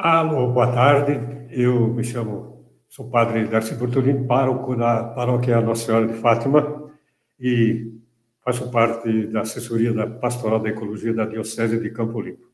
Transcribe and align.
Alô, 0.00 0.52
boa 0.52 0.72
tarde. 0.72 1.18
Eu 1.50 1.88
me 1.88 2.04
chamo, 2.04 2.64
sou 2.88 3.10
padre 3.10 3.48
Darcy 3.48 3.74
Bortolini, 3.74 4.28
pároco 4.28 4.76
da 4.76 5.02
paróquia 5.02 5.60
Nossa 5.60 5.86
Senhora 5.86 6.06
de 6.06 6.14
Fátima 6.14 6.88
e 7.36 7.98
faço 8.44 8.70
parte 8.70 9.26
da 9.26 9.40
assessoria 9.40 9.92
da 9.92 10.06
Pastoral 10.06 10.60
da 10.60 10.68
Ecologia 10.68 11.12
da 11.12 11.26
Diocese 11.26 11.80
de 11.80 11.90
Campo 11.90 12.20
Limpo. 12.20 12.46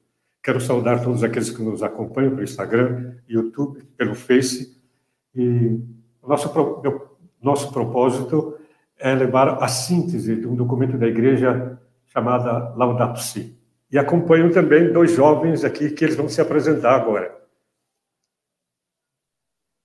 Quero 0.43 0.59
saudar 0.59 1.05
todos 1.05 1.23
aqueles 1.23 1.51
que 1.51 1.63
nos 1.63 1.83
acompanham 1.83 2.31
pelo 2.31 2.45
Instagram, 2.45 3.17
YouTube, 3.29 3.85
pelo 3.95 4.15
Face. 4.15 4.83
E 5.35 5.79
nosso, 6.27 6.51
meu, 6.83 7.19
nosso 7.43 7.71
propósito 7.71 8.57
é 8.99 9.15
levar 9.15 9.63
a 9.63 9.69
síntese 9.69 10.35
de 10.35 10.47
um 10.47 10.57
documento 10.57 10.97
da 10.97 11.07
igreja 11.07 11.79
chamada 12.07 12.75
Laudato 12.75 13.21
Si. 13.21 13.63
E 13.95 13.99
acompanho 13.99 14.53
também 14.53 14.93
dois 14.93 15.13
jovens 15.13 15.63
aqui 15.63 15.89
que 15.89 16.05
eles 16.05 16.17
vão 16.17 16.29
se 16.29 16.41
apresentar 16.41 16.97
agora. 16.97 17.41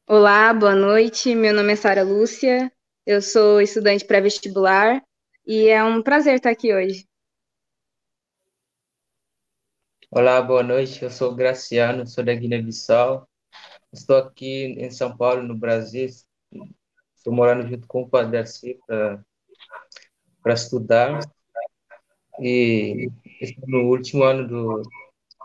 Olá, 0.07 0.51
boa 0.51 0.73
noite. 0.73 1.35
Meu 1.35 1.53
nome 1.53 1.73
é 1.73 1.75
Sara 1.75 2.01
Lúcia. 2.01 2.73
Eu 3.05 3.21
sou 3.21 3.61
estudante 3.61 4.03
pré-vestibular 4.03 4.99
e 5.45 5.67
é 5.67 5.83
um 5.83 6.01
prazer 6.01 6.33
estar 6.33 6.49
aqui 6.49 6.73
hoje. 6.73 7.07
Olá, 10.09 10.41
boa 10.41 10.63
noite. 10.63 11.03
Eu 11.03 11.11
sou 11.11 11.35
Graciano, 11.35 12.07
sou 12.07 12.23
da 12.23 12.33
Guiné-Bissau. 12.33 13.29
Estou 13.93 14.17
aqui 14.17 14.73
em 14.79 14.89
São 14.89 15.15
Paulo, 15.15 15.43
no 15.43 15.55
Brasil. 15.55 16.09
Estou 17.15 17.31
morando 17.31 17.67
junto 17.67 17.87
com 17.87 18.01
o 18.01 18.09
Padre 18.09 18.31
Darcy 18.31 18.79
para 20.41 20.53
estudar. 20.55 21.19
E 22.41 23.11
estou 23.41 23.67
no 23.67 23.89
último 23.89 24.23
ano 24.23 24.47
do, 24.47 24.81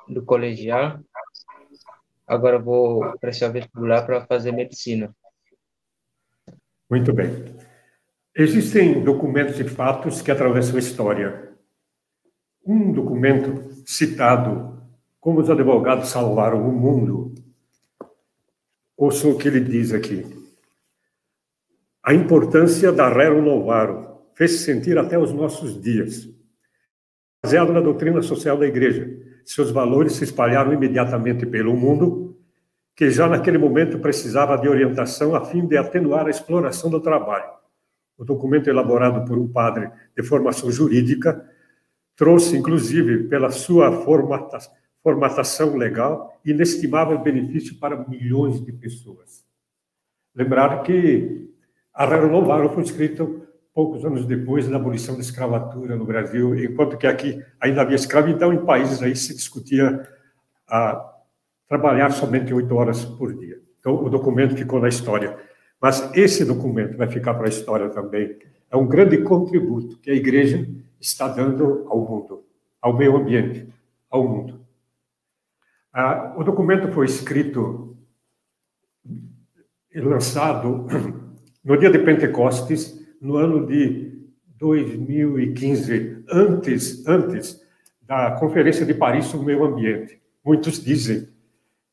do 0.09 0.25
colegial. 0.25 1.01
Agora 2.27 2.59
vou 2.59 3.19
prestar 3.19 3.49
vestibular 3.49 4.03
para 4.07 4.25
fazer 4.27 4.53
medicina. 4.53 5.15
Muito 6.91 7.13
bem. 7.13 7.31
Existem 8.37 9.03
documentos 9.03 9.61
e 9.61 9.65
fatos 9.65 10.23
que 10.23 10.31
atravessam 10.31 10.77
a 10.77 10.79
história. 10.79 11.53
Um 12.65 12.93
documento 12.93 13.85
citado 13.87 14.83
como 15.21 15.41
os 15.41 15.51
advogados 15.51 16.09
salvaram 16.09 16.69
o 16.69 16.73
mundo. 16.73 17.35
Ouça 18.97 19.29
o 19.29 19.39
que 19.39 19.49
ele 19.49 19.61
diz 19.61 19.93
aqui. 19.93 20.25
A 22.03 22.13
importância 22.13 22.93
da 22.93 23.09
Rero 23.09 23.41
Novaro 23.41 24.21
fez-se 24.35 24.59
sentir 24.59 24.99
até 24.99 25.19
os 25.19 25.33
nossos 25.33 25.81
dias. 25.81 26.29
Baseado 27.45 27.73
na 27.73 27.81
doutrina 27.81 28.23
social 28.23 28.57
da 28.57 28.67
Igreja, 28.67 29.07
seus 29.45 29.71
valores 29.71 30.15
se 30.15 30.25
espalharam 30.25 30.73
imediatamente 30.73 31.45
pelo 31.45 31.77
mundo, 31.77 32.37
que 32.97 33.11
já 33.11 33.29
naquele 33.29 33.59
momento 33.59 33.99
precisava 33.99 34.57
de 34.57 34.67
orientação 34.67 35.35
a 35.35 35.45
fim 35.45 35.67
de 35.67 35.77
atenuar 35.77 36.27
a 36.27 36.31
exploração 36.31 36.91
do 36.91 37.01
trabalho 37.01 37.55
o 38.17 38.25
documento 38.25 38.69
elaborado 38.69 39.27
por 39.27 39.39
um 39.39 39.49
padre 39.49 39.91
de 40.17 40.23
formação 40.23 40.71
jurídica 40.71 41.49
trouxe, 42.17 42.57
inclusive, 42.57 43.25
pela 43.25 43.51
sua 43.51 43.91
formata 44.03 44.59
formatação 45.03 45.77
legal, 45.77 46.41
inestimável 46.47 47.19
benefício 47.19 47.79
para 47.79 48.09
milhões 48.09 48.65
de 48.65 48.73
pessoas. 48.73 49.45
Lembrar 50.35 50.83
que 50.83 51.51
a 51.93 52.07
Novaro 52.27 52.71
foi 52.71 52.85
escrito 52.85 53.44
poucos 53.75 54.05
anos 54.05 54.25
depois 54.25 54.69
da 54.69 54.77
abolição 54.77 55.17
da 55.17 55.21
escravatura 55.21 55.97
no 55.97 56.07
Brasil, 56.07 56.55
enquanto 56.55 56.97
que 56.97 57.09
aqui 57.09 57.45
ainda 57.61 57.83
havia 57.83 57.97
escravidão 57.97 58.53
em 58.53 58.65
países 58.65 59.03
aí 59.03 59.17
se 59.17 59.35
discutia 59.35 60.09
a 60.69 61.13
trabalhar 61.69 62.11
somente 62.11 62.55
oito 62.55 62.75
horas 62.75 63.05
por 63.05 63.37
dia. 63.37 63.61
Então, 63.81 64.03
o 64.03 64.09
documento 64.09 64.57
ficou 64.57 64.81
na 64.81 64.89
história. 64.89 65.37
Mas 65.81 66.09
esse 66.15 66.45
documento 66.45 66.97
vai 66.97 67.09
ficar 67.09 67.35
para 67.35 67.47
a 67.47 67.49
história 67.49 67.91
também. 67.91 68.39
É 68.71 68.77
um 68.77 68.87
grande 68.87 69.19
contributo 69.19 69.99
que 69.99 70.11
a 70.11 70.15
igreja 70.15 70.67
está 71.01 71.29
dando 71.29 71.85
ao 71.89 71.99
mundo, 71.99 72.45
ao 72.81 72.97
meio 72.97 73.17
ambiente, 73.17 73.69
ao 74.09 74.27
mundo. 74.27 74.65
Ah, 75.93 76.35
o 76.37 76.45
documento 76.45 76.91
foi 76.93 77.07
escrito 77.07 77.97
e 79.93 80.01
lançado 80.01 80.87
no 81.63 81.77
dia 81.77 81.91
de 81.91 81.99
Pentecostes, 81.99 83.04
no 83.25 83.39
ano 83.39 83.67
de 83.67 84.13
2015, 84.59 86.25
antes, 86.31 87.07
antes 87.07 87.59
da 88.03 88.33
Conferência 88.33 88.85
de 88.85 88.93
Paris 88.93 89.25
sobre 89.25 89.45
o 89.45 89.47
Meio 89.47 89.65
Ambiente. 89.65 90.21
Muitos 90.45 90.85
dizem 90.85 91.27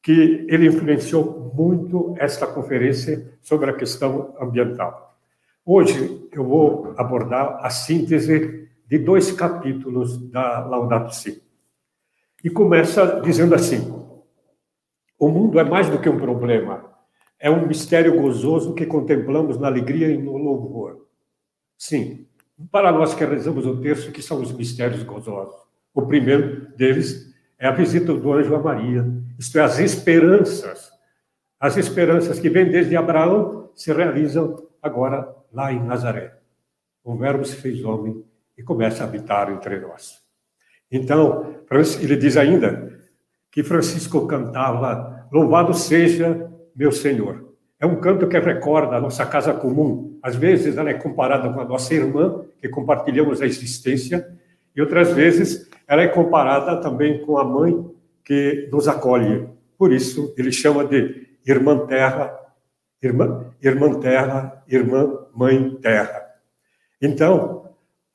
que 0.03 0.45
ele 0.49 0.67
influenciou 0.67 1.53
muito 1.55 2.13
esta 2.17 2.45
conferência 2.45 3.33
sobre 3.41 3.69
a 3.69 3.73
questão 3.73 4.35
ambiental. 4.41 5.17
Hoje 5.65 6.27
eu 6.33 6.43
vou 6.43 6.93
abordar 6.97 7.65
a 7.65 7.69
síntese 7.69 8.67
de 8.85 8.97
dois 8.97 9.31
capítulos 9.31 10.29
da 10.29 10.65
Laudato 10.65 11.15
Si. 11.15 11.41
E 12.43 12.49
começa 12.49 13.21
dizendo 13.21 13.55
assim: 13.55 13.89
O 15.17 15.29
mundo 15.29 15.57
é 15.59 15.63
mais 15.63 15.87
do 15.87 15.97
que 15.97 16.09
um 16.09 16.17
problema, 16.17 16.83
é 17.39 17.49
um 17.49 17.65
mistério 17.65 18.19
gozoso 18.19 18.73
que 18.73 18.85
contemplamos 18.85 19.57
na 19.57 19.67
alegria 19.67 20.09
e 20.09 20.17
no 20.17 20.35
louvor. 20.35 21.00
Sim, 21.81 22.27
para 22.71 22.91
nós 22.91 23.15
que 23.15 23.25
rezamos 23.25 23.65
o 23.65 23.81
texto, 23.81 24.11
que 24.11 24.21
são 24.21 24.39
os 24.39 24.51
mistérios 24.51 25.01
gozosos. 25.01 25.59
O 25.95 26.03
primeiro 26.03 26.67
deles 26.75 27.33
é 27.57 27.67
a 27.67 27.71
visita 27.71 28.13
do 28.13 28.33
anjo 28.33 28.53
a 28.53 28.59
Maria, 28.59 29.03
isto 29.39 29.57
é, 29.57 29.63
as 29.63 29.79
esperanças. 29.79 30.91
As 31.59 31.77
esperanças 31.77 32.39
que 32.39 32.51
vêm 32.51 32.69
desde 32.69 32.95
Abraão 32.95 33.71
se 33.73 33.91
realizam 33.91 34.63
agora 34.79 35.35
lá 35.51 35.73
em 35.73 35.83
Nazaré. 35.83 36.37
O 37.03 37.15
Verbo 37.15 37.43
se 37.43 37.55
fez 37.55 37.83
homem 37.83 38.23
e 38.55 38.61
começa 38.61 39.03
a 39.03 39.07
habitar 39.07 39.49
entre 39.49 39.79
nós. 39.79 40.21
Então, 40.91 41.63
ele 41.99 42.15
diz 42.15 42.37
ainda 42.37 42.95
que 43.49 43.63
Francisco 43.63 44.27
cantava: 44.27 45.27
Louvado 45.31 45.73
seja 45.73 46.47
meu 46.75 46.91
Senhor. 46.91 47.50
É 47.81 47.85
um 47.87 47.95
canto 47.95 48.27
que 48.27 48.37
recorda 48.37 48.95
a 48.95 49.01
nossa 49.01 49.25
casa 49.25 49.53
comum. 49.53 50.19
Às 50.21 50.35
vezes 50.35 50.77
ela 50.77 50.91
é 50.91 50.93
comparada 50.93 51.51
com 51.51 51.59
a 51.59 51.65
nossa 51.65 51.91
irmã, 51.95 52.45
que 52.61 52.69
compartilhamos 52.69 53.41
a 53.41 53.45
existência, 53.47 54.37
e 54.75 54.79
outras 54.79 55.11
vezes 55.13 55.67
ela 55.87 56.03
é 56.03 56.07
comparada 56.07 56.79
também 56.79 57.25
com 57.25 57.39
a 57.39 57.43
mãe 57.43 57.83
que 58.23 58.69
nos 58.71 58.87
acolhe. 58.87 59.49
Por 59.79 59.91
isso, 59.91 60.31
ele 60.37 60.51
chama 60.51 60.85
de 60.85 61.27
irmã 61.43 61.87
terra, 61.87 62.31
irmã, 63.01 63.45
irmã 63.59 63.99
terra, 63.99 64.63
irmã 64.67 65.17
mãe 65.33 65.75
terra. 65.81 66.21
Então, 67.01 67.65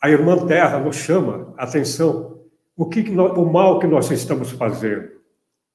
a 0.00 0.08
irmã 0.08 0.46
terra 0.46 0.78
nos 0.78 0.94
chama 0.94 1.52
a 1.56 1.64
atenção 1.64 2.38
o 2.76 2.86
que 2.86 3.02
nós, 3.10 3.36
o 3.36 3.44
mal 3.44 3.80
que 3.80 3.86
nós 3.88 4.12
estamos 4.12 4.52
fazendo, 4.52 5.10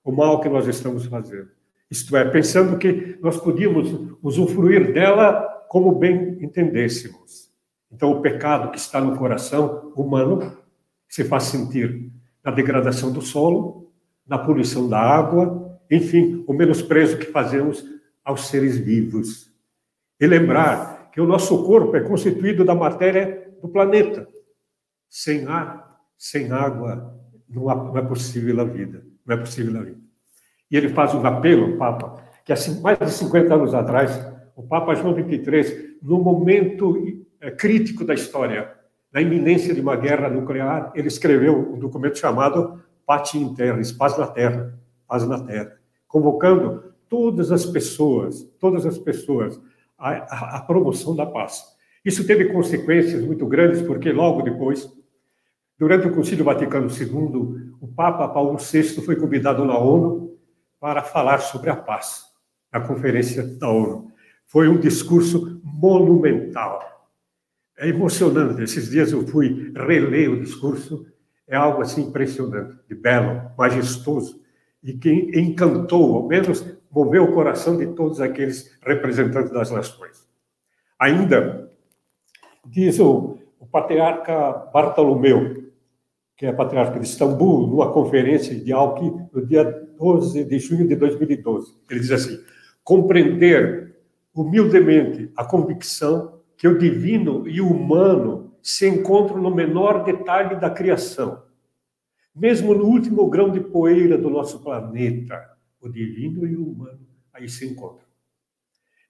o 0.02 0.14
mal 0.14 0.40
que 0.40 0.48
nós 0.48 0.66
estamos 0.66 1.06
fazendo. 1.08 1.50
Isto 1.92 2.16
é, 2.16 2.24
pensando 2.24 2.78
que 2.78 3.18
nós 3.22 3.38
podíamos 3.38 4.16
usufruir 4.24 4.94
dela 4.94 5.44
como 5.68 5.94
bem 5.94 6.38
entendêssemos. 6.42 7.52
Então, 7.92 8.12
o 8.12 8.22
pecado 8.22 8.72
que 8.72 8.78
está 8.78 9.02
no 9.02 9.18
coração 9.18 9.92
humano 9.94 10.58
se 11.10 11.26
faz 11.26 11.44
sentir 11.44 12.10
na 12.42 12.50
degradação 12.50 13.12
do 13.12 13.22
solo, 13.22 13.92
na 14.26 14.38
poluição 14.38 14.88
da 14.88 15.00
água, 15.00 15.80
enfim, 15.92 16.46
o 16.48 16.54
menosprezo 16.54 17.18
que 17.18 17.26
fazemos 17.26 17.84
aos 18.24 18.48
seres 18.48 18.78
vivos. 18.78 19.52
E 20.18 20.26
lembrar 20.26 21.12
que 21.12 21.20
o 21.20 21.28
nosso 21.28 21.66
corpo 21.66 21.98
é 21.98 22.02
constituído 22.02 22.64
da 22.64 22.74
matéria 22.74 23.54
do 23.62 23.68
planeta. 23.68 24.26
Sem 25.10 25.46
ar, 25.46 26.00
sem 26.18 26.50
água, 26.54 27.14
não, 27.50 27.98
é 27.98 28.02
possível 28.02 28.62
a 28.62 28.64
vida. 28.64 29.06
Não 29.26 29.36
é 29.36 29.38
possível 29.38 29.78
a 29.78 29.84
vida. 29.84 30.01
E 30.72 30.78
ele 30.78 30.90
faz 30.90 31.14
um 31.14 31.26
apelo, 31.26 31.78
Papa, 31.78 32.24
que 32.46 32.54
assim, 32.54 32.80
mais 32.80 32.98
de 32.98 33.12
50 33.12 33.54
anos 33.54 33.74
atrás, 33.74 34.26
o 34.56 34.64
Papa 34.64 34.96
João 34.96 35.14
XXIII, 35.14 35.98
no 36.02 36.20
momento 36.20 36.96
é, 37.42 37.52
crítico 37.52 38.06
da 38.06 38.14
história, 38.14 38.72
na 39.12 39.22
iminência 39.22 39.74
de 39.74 39.82
uma 39.82 39.98
guerra 39.98 40.30
nuclear, 40.30 40.92
ele 40.96 41.10
escreveu 41.10 41.74
um 41.74 41.78
documento 41.78 42.18
chamado 42.18 42.82
Pati 43.06 43.38
in 43.38 43.54
Terra, 43.54 43.82
Paz 43.98 44.18
na 44.18 44.28
Terra, 44.28 44.74
Paz 45.08 45.28
na 45.28 45.40
Terra, 45.44 45.74
convocando 46.08 46.94
todas 47.10 47.52
as 47.52 47.66
pessoas, 47.66 48.44
todas 48.58 48.86
as 48.86 48.98
pessoas, 48.98 49.60
à, 49.98 50.58
à 50.58 50.62
promoção 50.62 51.14
da 51.14 51.26
paz. 51.26 51.64
Isso 52.04 52.26
teve 52.26 52.46
consequências 52.46 53.24
muito 53.24 53.46
grandes, 53.46 53.82
porque 53.82 54.12
logo 54.12 54.42
depois, 54.42 54.90
durante 55.78 56.08
o 56.08 56.12
Concílio 56.12 56.46
Vaticano 56.46 56.88
II, 56.90 57.74
o 57.82 57.88
Papa 57.88 58.28
Paulo 58.30 58.58
VI 58.58 58.84
foi 59.02 59.18
convidado 59.18 59.66
na 59.66 59.78
ONU 59.78 60.31
para 60.82 61.02
falar 61.02 61.38
sobre 61.38 61.70
a 61.70 61.76
paz, 61.78 62.26
na 62.74 62.82
conferência 62.82 63.44
da 63.44 63.70
ONU. 63.70 64.12
Foi 64.46 64.68
um 64.68 64.78
discurso 64.78 65.62
monumental 65.64 66.92
é 67.82 67.88
emocionante. 67.90 68.62
Esses 68.62 68.92
dias 68.92 69.12
eu 69.12 69.26
fui 69.26 69.74
reler 69.76 70.30
o 70.32 70.40
discurso, 70.40 71.08
é 71.48 71.56
algo 71.56 71.82
assim 71.82 72.04
impressionante, 72.04 72.78
de 72.88 72.96
belo, 72.96 73.52
majestoso. 73.58 74.40
e 74.84 74.94
que 74.94 75.12
encantou, 75.40 76.16
ao 76.16 76.28
menos 76.28 76.66
moveu 76.90 77.26
o 77.26 77.34
coração 77.34 77.78
de 77.78 77.86
todos 77.94 78.20
aqueles 78.20 78.76
representantes 78.82 79.52
das 79.52 79.70
nações. 79.70 80.28
Ainda, 80.98 81.72
diz 82.66 83.00
o, 83.00 83.38
o 83.60 83.68
patriarca 83.68 84.52
Bartolomeu, 84.74 85.61
que 86.42 86.48
é 86.48 86.52
patriarca 86.52 87.00
de 87.00 87.06
Istambul, 87.06 87.68
numa 87.68 87.94
conferência 87.94 88.56
de 88.56 88.74
Alki, 88.74 89.14
no 89.32 89.46
dia 89.46 89.64
12 89.64 90.44
de 90.44 90.58
junho 90.58 90.88
de 90.88 90.96
2012. 90.96 91.76
Ele 91.88 92.00
diz 92.00 92.10
assim: 92.10 92.44
compreender 92.84 93.96
humildemente 94.34 95.32
a 95.38 95.46
convicção 95.46 96.42
que 96.58 96.68
o 96.68 96.80
divino 96.80 97.48
e 97.48 97.62
o 97.62 97.70
humano 97.70 98.56
se 98.60 98.88
encontram 98.88 99.40
no 99.40 99.54
menor 99.54 100.04
detalhe 100.04 100.60
da 100.60 100.68
criação. 100.68 101.44
Mesmo 102.36 102.74
no 102.74 102.86
último 102.86 103.30
grão 103.30 103.52
de 103.52 103.60
poeira 103.60 104.18
do 104.18 104.32
nosso 104.32 104.64
planeta, 104.64 105.40
o 105.80 105.88
divino 105.88 106.48
e 106.48 106.56
o 106.56 106.70
humano 106.70 107.06
aí 107.32 107.48
se 107.48 107.68
encontram. 107.68 108.08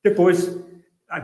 Depois, 0.04 0.62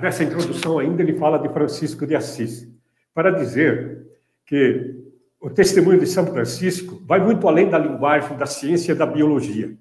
nessa 0.02 0.24
introdução 0.24 0.80
ainda, 0.80 1.04
ele 1.04 1.18
fala 1.18 1.38
de 1.38 1.50
Francisco 1.50 2.08
de 2.08 2.16
Assis, 2.16 2.66
para 3.14 3.30
dizer 3.30 4.08
que 4.46 5.06
o 5.40 5.50
testemunho 5.50 6.00
de 6.00 6.08
São 6.08 6.26
Francisco 6.26 7.02
vai 7.06 7.24
muito 7.24 7.48
além 7.48 7.70
da 7.70 7.78
linguagem 7.78 8.38
da 8.38 8.46
ciência 8.46 8.92
e 8.92 8.96
da 8.96 9.06
biologia. 9.06 9.78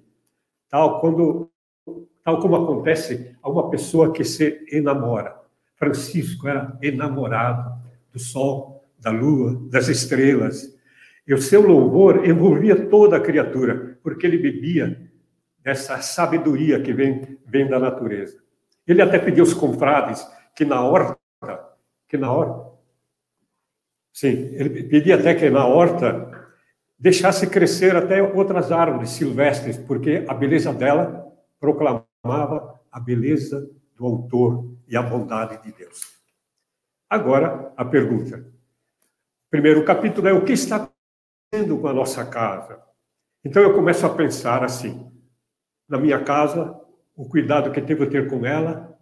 Tal, 0.69 0.99
quando, 0.99 1.49
tal 2.23 2.39
como 2.39 2.55
acontece 2.55 3.35
a 3.41 3.49
uma 3.49 3.69
pessoa 3.69 4.13
que 4.13 4.23
se 4.23 4.65
enamora. 4.71 5.35
Francisco 5.75 6.47
era 6.47 6.77
enamorado 6.81 7.79
do 8.11 8.19
sol, 8.19 8.83
da 8.99 9.11
lua, 9.11 9.59
das 9.69 9.87
estrelas. 9.87 10.75
E 11.27 11.33
o 11.33 11.41
seu 11.41 11.61
louvor 11.61 12.25
envolvia 12.25 12.87
toda 12.87 13.17
a 13.17 13.21
criatura, 13.21 13.97
porque 14.01 14.25
ele 14.25 14.37
bebia 14.37 15.09
dessa 15.63 15.99
sabedoria 16.01 16.81
que 16.81 16.93
vem, 16.93 17.37
vem 17.45 17.67
da 17.67 17.79
natureza. 17.79 18.37
Ele 18.87 19.01
até 19.01 19.19
pediu 19.19 19.43
aos 19.43 19.53
confrades 19.53 20.25
que 20.55 20.63
na 20.63 20.81
horta, 20.81 21.17
que 22.07 22.17
na 22.17 22.31
horta, 22.31 22.76
Sim, 24.17 24.49
ele 24.55 24.83
pedia 24.85 25.13
até 25.13 25.35
que 25.35 25.47
na 25.47 25.67
horta 25.67 26.51
deixasse 26.97 27.45
crescer 27.45 27.95
até 27.95 28.19
outras 28.19 28.71
árvores 28.71 29.11
silvestres, 29.11 29.77
porque 29.77 30.25
a 30.27 30.33
beleza 30.33 30.73
dela 30.73 31.31
proclamava 31.59 32.81
a 32.91 32.99
beleza 32.99 33.69
do 33.95 34.07
autor 34.07 34.75
e 34.87 34.97
a 34.97 35.03
bondade 35.03 35.61
de 35.61 35.71
Deus. 35.71 36.01
Agora, 37.07 37.71
a 37.77 37.85
pergunta. 37.85 38.43
Primeiro 39.51 39.85
capítulo 39.85 40.27
é 40.27 40.33
o 40.33 40.43
que 40.43 40.53
está 40.53 40.89
acontecendo 41.51 41.79
com 41.79 41.87
a 41.87 41.93
nossa 41.93 42.25
casa? 42.25 42.81
Então 43.45 43.61
eu 43.61 43.75
começo 43.75 44.03
a 44.03 44.15
pensar 44.15 44.63
assim: 44.63 45.11
na 45.87 45.99
minha 45.99 46.23
casa, 46.23 46.75
o 47.15 47.29
cuidado 47.29 47.71
que 47.71 47.79
eu 47.79 47.85
devo 47.85 48.07
ter 48.07 48.27
com 48.27 48.43
ela, 48.43 48.97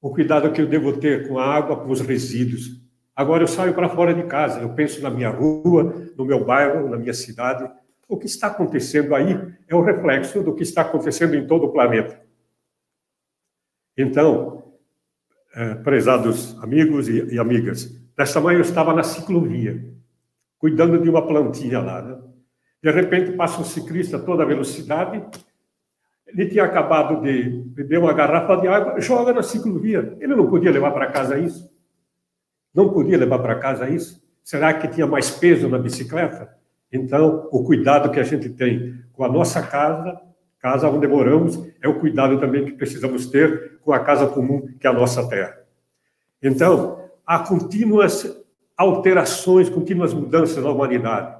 o 0.00 0.08
cuidado 0.08 0.50
que 0.50 0.62
eu 0.62 0.66
devo 0.66 0.98
ter 0.98 1.28
com 1.28 1.38
a 1.38 1.44
água, 1.44 1.76
com 1.76 1.90
os 1.90 2.00
resíduos, 2.00 2.80
Agora 3.20 3.42
eu 3.42 3.46
saio 3.46 3.74
para 3.74 3.86
fora 3.86 4.14
de 4.14 4.22
casa, 4.22 4.60
eu 4.60 4.70
penso 4.70 5.02
na 5.02 5.10
minha 5.10 5.28
rua, 5.28 5.94
no 6.16 6.24
meu 6.24 6.42
bairro, 6.42 6.88
na 6.88 6.96
minha 6.96 7.12
cidade. 7.12 7.70
O 8.08 8.16
que 8.16 8.24
está 8.24 8.46
acontecendo 8.46 9.14
aí 9.14 9.38
é 9.68 9.74
o 9.74 9.82
reflexo 9.82 10.42
do 10.42 10.54
que 10.54 10.62
está 10.62 10.80
acontecendo 10.80 11.36
em 11.36 11.46
todo 11.46 11.66
o 11.66 11.68
planeta. 11.70 12.18
Então, 13.94 14.72
é, 15.54 15.74
prezados 15.74 16.58
amigos 16.62 17.10
e, 17.10 17.34
e 17.34 17.38
amigas, 17.38 17.94
nesta 18.16 18.40
manhã 18.40 18.56
eu 18.56 18.62
estava 18.62 18.94
na 18.94 19.02
ciclovia, 19.02 19.84
cuidando 20.56 20.98
de 20.98 21.10
uma 21.10 21.26
plantinha 21.26 21.78
lá. 21.78 22.00
Né? 22.00 22.18
De 22.82 22.90
repente 22.90 23.32
passa 23.32 23.60
um 23.60 23.64
ciclista 23.64 24.16
a 24.16 24.20
toda 24.20 24.46
velocidade, 24.46 25.22
ele 26.26 26.48
tinha 26.48 26.64
acabado 26.64 27.20
de 27.20 27.50
beber 27.66 27.98
uma 27.98 28.14
garrafa 28.14 28.56
de 28.56 28.66
água, 28.66 28.98
joga 28.98 29.30
na 29.34 29.42
ciclovia. 29.42 30.16
Ele 30.18 30.34
não 30.34 30.48
podia 30.48 30.70
levar 30.70 30.92
para 30.92 31.10
casa 31.10 31.38
isso. 31.38 31.69
Não 32.74 32.90
podia 32.90 33.18
levar 33.18 33.38
para 33.38 33.56
casa 33.56 33.88
isso? 33.88 34.22
Será 34.42 34.72
que 34.74 34.88
tinha 34.88 35.06
mais 35.06 35.30
peso 35.30 35.68
na 35.68 35.78
bicicleta? 35.78 36.54
Então, 36.92 37.48
o 37.52 37.62
cuidado 37.64 38.10
que 38.10 38.18
a 38.18 38.24
gente 38.24 38.48
tem 38.48 38.98
com 39.12 39.24
a 39.24 39.28
nossa 39.28 39.62
casa, 39.62 40.20
casa 40.58 40.88
onde 40.88 41.06
moramos, 41.06 41.62
é 41.80 41.88
o 41.88 42.00
cuidado 42.00 42.38
também 42.38 42.64
que 42.64 42.72
precisamos 42.72 43.26
ter 43.26 43.78
com 43.82 43.92
a 43.92 44.00
casa 44.00 44.26
comum, 44.26 44.68
que 44.78 44.86
é 44.86 44.90
a 44.90 44.92
nossa 44.92 45.28
terra. 45.28 45.58
Então, 46.42 47.10
há 47.26 47.38
contínuas 47.38 48.36
alterações, 48.76 49.68
contínuas 49.68 50.14
mudanças 50.14 50.64
na 50.64 50.70
humanidade. 50.70 51.36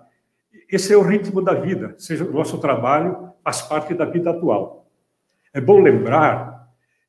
Esse 0.70 0.92
é 0.92 0.96
o 0.96 1.02
ritmo 1.02 1.42
da 1.42 1.54
vida, 1.54 1.94
seja 1.98 2.24
o 2.24 2.32
nosso 2.32 2.58
trabalho 2.58 3.30
faz 3.42 3.62
parte 3.62 3.94
da 3.94 4.04
vida 4.04 4.30
atual. 4.30 4.86
É 5.52 5.60
bom 5.60 5.80
lembrar 5.80 6.68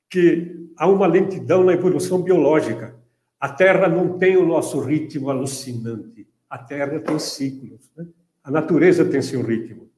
que 0.10 0.70
há 0.78 0.88
uma 0.88 1.06
lentidão 1.06 1.64
na 1.64 1.74
evolução 1.74 2.22
biológica. 2.22 2.96
A 3.42 3.50
Terra 3.50 3.90
não 3.90 4.20
tem 4.20 4.38
o 4.38 4.46
nosso 4.46 4.80
ritmo 4.80 5.32
alucinante. 5.32 6.28
A 6.48 6.60
Terra 6.60 7.00
tem 7.00 7.18
ciclos. 7.18 7.92
Né? 7.98 8.06
A 8.44 8.52
natureza 8.52 9.04
tem 9.04 9.20
seu 9.20 9.42
ritmo. 9.42 9.90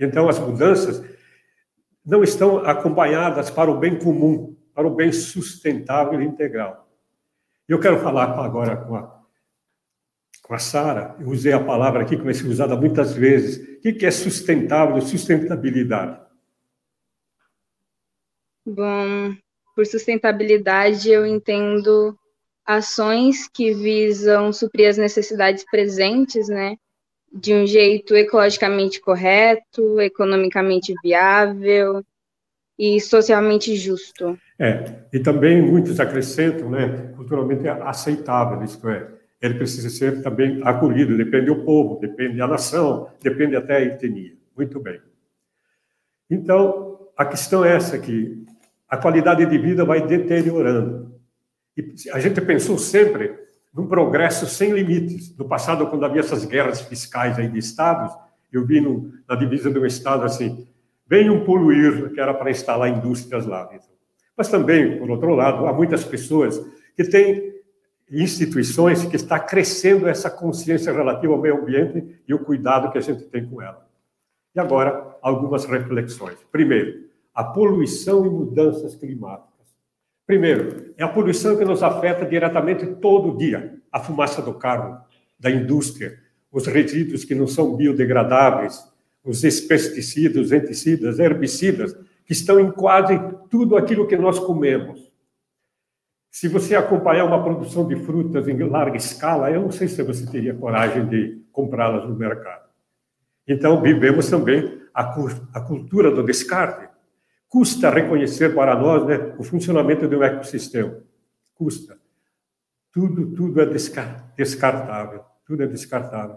Então, 0.00 0.28
as 0.28 0.40
mudanças 0.40 1.04
não 2.04 2.24
estão 2.24 2.58
acompanhadas 2.58 3.50
para 3.50 3.70
o 3.70 3.78
bem 3.78 3.96
comum, 4.00 4.56
para 4.74 4.88
o 4.88 4.94
bem 4.94 5.12
sustentável 5.12 6.20
e 6.20 6.24
integral. 6.24 6.90
Eu 7.68 7.78
quero 7.78 8.00
falar 8.00 8.36
agora 8.44 8.76
com 8.76 8.96
a, 8.96 9.22
com 10.42 10.54
a 10.54 10.58
Sara. 10.58 11.14
Eu 11.20 11.28
usei 11.28 11.52
a 11.52 11.62
palavra 11.62 12.02
aqui 12.02 12.16
que 12.16 12.24
vai 12.24 12.34
ser 12.34 12.48
usada 12.48 12.74
muitas 12.74 13.12
vezes. 13.12 13.78
O 13.78 13.80
que 13.80 14.06
é 14.06 14.10
sustentável, 14.10 15.00
sustentabilidade? 15.00 16.20
Bom, 18.66 19.36
por 19.76 19.86
sustentabilidade 19.86 21.10
eu 21.10 21.24
entendo 21.24 22.18
ações 22.68 23.48
que 23.48 23.72
visam 23.72 24.52
suprir 24.52 24.90
as 24.90 24.98
necessidades 24.98 25.64
presentes, 25.70 26.48
né, 26.48 26.76
de 27.32 27.54
um 27.54 27.66
jeito 27.66 28.14
ecologicamente 28.14 29.00
correto, 29.00 29.98
economicamente 29.98 30.92
viável 31.02 32.04
e 32.78 33.00
socialmente 33.00 33.74
justo. 33.74 34.38
É, 34.58 34.84
e 35.10 35.18
também 35.18 35.62
muitos 35.62 35.98
acrescentam, 35.98 36.68
né, 36.68 37.10
culturalmente 37.16 37.66
aceitável, 37.66 38.62
isto 38.62 38.86
é, 38.86 39.08
ele 39.40 39.54
precisa 39.54 39.88
ser 39.88 40.20
também 40.22 40.60
acolhido, 40.62 41.16
depende 41.16 41.46
do 41.46 41.64
povo, 41.64 41.98
depende 41.98 42.36
da 42.36 42.46
nação, 42.46 43.08
depende 43.22 43.56
até 43.56 43.76
a 43.76 43.80
etnia. 43.80 44.36
Muito 44.54 44.78
bem. 44.78 45.00
Então, 46.28 47.08
a 47.16 47.24
questão 47.24 47.64
é 47.64 47.74
essa 47.74 47.98
que 47.98 48.44
a 48.86 48.96
qualidade 48.98 49.46
de 49.46 49.58
vida 49.58 49.84
vai 49.86 50.06
deteriorando. 50.06 51.17
E 51.78 52.10
a 52.10 52.18
gente 52.18 52.40
pensou 52.40 52.76
sempre 52.76 53.38
num 53.72 53.86
progresso 53.86 54.46
sem 54.46 54.72
limites. 54.72 55.36
No 55.36 55.44
passado, 55.44 55.86
quando 55.86 56.04
havia 56.04 56.20
essas 56.20 56.44
guerras 56.44 56.80
fiscais 56.80 57.38
aí 57.38 57.48
de 57.48 57.58
estados, 57.58 58.12
eu 58.52 58.66
vi 58.66 58.80
no, 58.80 59.12
na 59.28 59.36
divisa 59.36 59.70
do 59.70 59.86
estado 59.86 60.24
assim, 60.24 60.66
venham 61.06 61.44
poluir, 61.44 62.10
que 62.12 62.20
era 62.20 62.34
para 62.34 62.50
instalar 62.50 62.88
indústrias 62.88 63.46
lá. 63.46 63.70
Mas 64.36 64.48
também, 64.48 64.98
por 64.98 65.08
outro 65.08 65.36
lado, 65.36 65.66
há 65.66 65.72
muitas 65.72 66.02
pessoas 66.04 66.60
que 66.96 67.04
têm 67.04 67.54
instituições 68.10 69.04
que 69.04 69.14
está 69.14 69.38
crescendo 69.38 70.08
essa 70.08 70.28
consciência 70.28 70.92
relativa 70.92 71.32
ao 71.32 71.40
meio 71.40 71.60
ambiente 71.62 72.22
e 72.26 72.34
o 72.34 72.40
cuidado 72.40 72.90
que 72.90 72.98
a 72.98 73.02
gente 73.02 73.24
tem 73.24 73.46
com 73.46 73.62
ela. 73.62 73.86
E 74.52 74.58
agora, 74.58 75.16
algumas 75.22 75.64
reflexões. 75.64 76.38
Primeiro, 76.50 77.04
a 77.32 77.44
poluição 77.44 78.26
e 78.26 78.30
mudanças 78.30 78.96
climáticas. 78.96 79.47
Primeiro, 80.28 80.92
é 80.98 81.02
a 81.02 81.08
poluição 81.08 81.56
que 81.56 81.64
nos 81.64 81.82
afeta 81.82 82.26
diretamente 82.26 82.84
todo 82.96 83.38
dia. 83.38 83.80
A 83.90 83.98
fumaça 83.98 84.42
do 84.42 84.52
carro, 84.52 85.00
da 85.40 85.50
indústria, 85.50 86.18
os 86.52 86.66
resíduos 86.66 87.24
que 87.24 87.34
não 87.34 87.46
são 87.46 87.74
biodegradáveis, 87.74 88.78
os 89.24 89.40
pesticidas, 89.40 90.44
os 90.44 90.52
anticidas, 90.52 91.18
herbicidas, 91.18 91.96
que 92.26 92.34
estão 92.34 92.60
em 92.60 92.70
quase 92.70 93.18
tudo 93.48 93.74
aquilo 93.74 94.06
que 94.06 94.18
nós 94.18 94.38
comemos. 94.38 95.10
Se 96.30 96.46
você 96.46 96.76
acompanhar 96.76 97.24
uma 97.24 97.42
produção 97.42 97.88
de 97.88 97.96
frutas 97.96 98.46
em 98.46 98.62
larga 98.64 98.98
escala, 98.98 99.50
eu 99.50 99.62
não 99.62 99.70
sei 99.70 99.88
se 99.88 100.02
você 100.02 100.30
teria 100.30 100.52
coragem 100.52 101.06
de 101.06 101.42
comprá-las 101.50 102.06
no 102.06 102.14
mercado. 102.14 102.68
Então, 103.46 103.80
vivemos 103.80 104.28
também 104.28 104.78
a 104.92 105.60
cultura 105.62 106.10
do 106.10 106.22
descarte. 106.22 106.86
Custa 107.48 107.90
reconhecer 107.90 108.54
para 108.54 108.76
nós 108.76 109.06
né, 109.06 109.34
o 109.38 109.42
funcionamento 109.42 110.06
de 110.06 110.14
um 110.14 110.22
ecossistema. 110.22 110.98
Custa. 111.54 111.98
Tudo, 112.92 113.26
tudo 113.34 113.60
é 113.60 113.66
descartável. 114.36 115.24
Tudo 115.46 115.62
é 115.62 115.66
descartável. 115.66 116.36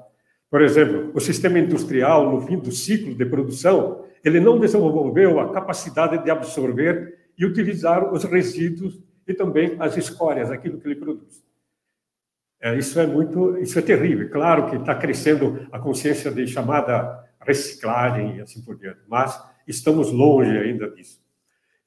Por 0.50 0.62
exemplo, 0.62 1.12
o 1.14 1.20
sistema 1.20 1.60
industrial, 1.60 2.32
no 2.32 2.42
fim 2.42 2.58
do 2.58 2.72
ciclo 2.72 3.16
de 3.16 3.26
produção, 3.26 4.06
ele 4.24 4.40
não 4.40 4.60
desenvolveu 4.60 5.40
a 5.40 5.52
capacidade 5.52 6.24
de 6.24 6.30
absorver 6.30 7.18
e 7.38 7.46
utilizar 7.46 8.14
os 8.14 8.24
resíduos 8.24 9.02
e 9.28 9.34
também 9.34 9.76
as 9.80 9.98
escórias, 9.98 10.52
aquilo 10.52 10.80
que 10.80 10.88
ele 10.88 10.96
produz. 10.96 11.44
É, 12.62 12.78
isso 12.78 13.00
é 13.00 13.08
muito, 13.08 13.58
isso 13.58 13.80
é 13.80 13.82
terrível. 13.82 14.30
Claro 14.30 14.70
que 14.70 14.76
está 14.76 14.94
crescendo 14.94 15.68
a 15.72 15.80
consciência 15.80 16.30
de 16.30 16.46
chamada 16.46 17.28
reciclagem 17.46 18.38
e 18.38 18.42
assim 18.42 18.64
por 18.64 18.78
diante. 18.78 19.02
Mas 19.08 19.42
estamos 19.68 20.12
longe 20.12 20.58
ainda 20.58 20.90
disso. 20.92 21.22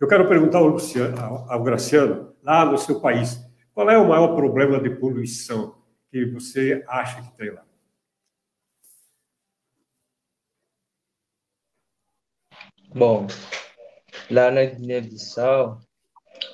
Eu 0.00 0.08
quero 0.08 0.28
perguntar 0.28 0.58
ao, 0.58 0.66
Luciano, 0.66 1.16
ao 1.48 1.62
Graciano, 1.62 2.34
lá 2.42 2.64
no 2.64 2.76
seu 2.76 3.00
país, 3.00 3.38
qual 3.72 3.88
é 3.90 3.96
o 3.96 4.08
maior 4.08 4.34
problema 4.34 4.80
de 4.80 4.90
poluição 4.90 5.82
que 6.10 6.24
você 6.26 6.84
acha 6.86 7.22
que 7.22 7.36
tem 7.36 7.50
lá? 7.50 7.64
Bom, 12.94 13.26
lá 14.30 14.50
na 14.50 14.64
Guiné-Bissau, 14.64 15.80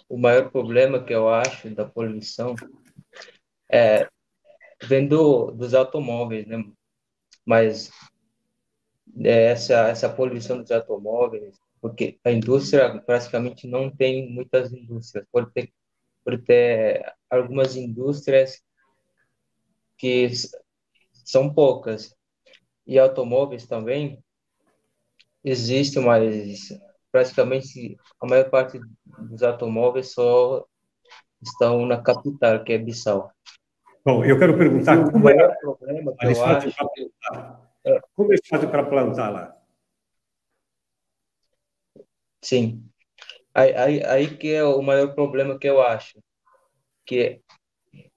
o 0.08 0.16
maior 0.16 0.50
problema 0.50 1.02
que 1.02 1.12
eu 1.12 1.28
acho 1.28 1.68
da 1.74 1.84
poluição 1.84 2.54
é 3.70 4.08
vem 4.82 5.06
do, 5.06 5.50
dos 5.50 5.74
automóveis, 5.74 6.46
né? 6.46 6.64
Mas 7.44 7.90
essa 9.18 9.88
essa 9.88 10.08
poluição 10.08 10.60
dos 10.60 10.70
automóveis, 10.70 11.58
porque 11.80 12.18
a 12.24 12.30
indústria 12.30 13.00
praticamente 13.00 13.66
não 13.66 13.90
tem 13.90 14.30
muitas 14.30 14.72
indústrias, 14.72 15.26
pode 15.30 15.50
ter 15.52 15.72
pode 16.24 16.38
ter 16.42 17.02
algumas 17.30 17.76
indústrias 17.76 18.62
que 19.96 20.30
são 21.24 21.52
poucas 21.52 22.14
e 22.86 22.98
automóveis 22.98 23.66
também 23.66 24.22
existem, 25.44 26.02
mas 26.02 26.68
praticamente 27.10 27.96
a 28.20 28.26
maior 28.26 28.50
parte 28.50 28.80
dos 29.18 29.42
automóveis 29.42 30.12
só 30.12 30.64
estão 31.42 31.86
na 31.86 32.02
capital, 32.02 32.62
que 32.62 32.72
é 32.72 32.78
Bissau. 32.78 33.30
Bom, 34.04 34.24
eu 34.24 34.38
quero 34.38 34.56
perguntar 34.56 35.10
como 35.10 35.28
é 35.28 35.46
o 35.46 35.76
problema 35.76 36.14
que 36.16 36.26
eu 36.26 36.44
acho. 36.44 36.68
É. 36.68 37.69
Como 38.14 38.32
eles 38.32 38.46
fazem 38.46 38.70
para 38.70 38.84
plantar 38.84 39.30
lá? 39.30 39.56
Sim. 42.42 42.84
Aí, 43.54 43.74
aí, 43.74 44.04
aí 44.04 44.36
que 44.36 44.52
é 44.52 44.64
o 44.64 44.82
maior 44.82 45.14
problema 45.14 45.58
que 45.58 45.68
eu 45.68 45.82
acho, 45.82 46.18
que 47.06 47.40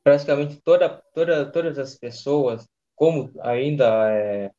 praticamente 0.04 0.62
toda, 0.62 0.90
toda, 1.14 1.52
todas 1.52 1.80
as 1.80 1.98
pessoas, 1.98 2.68
como 2.96 3.32
ainda 3.42 4.12
é, 4.12 4.52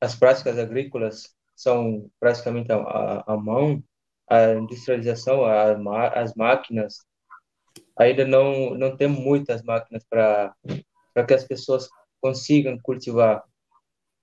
as 0.00 0.14
práticas 0.14 0.58
agrícolas 0.58 1.34
são 1.54 2.10
praticamente 2.20 2.70
a 2.72 3.36
mão, 3.36 3.82
a 4.28 4.52
industrialização, 4.52 5.44
a, 5.44 5.72
as 6.08 6.34
máquinas, 6.34 7.04
ainda 7.98 8.24
não, 8.26 8.74
não 8.74 8.96
tem 8.96 9.08
muitas 9.08 9.62
máquinas 9.62 10.04
para 10.04 10.54
que 11.26 11.34
as 11.34 11.44
pessoas 11.44 11.88
consigam 12.20 12.78
cultivar 12.82 13.42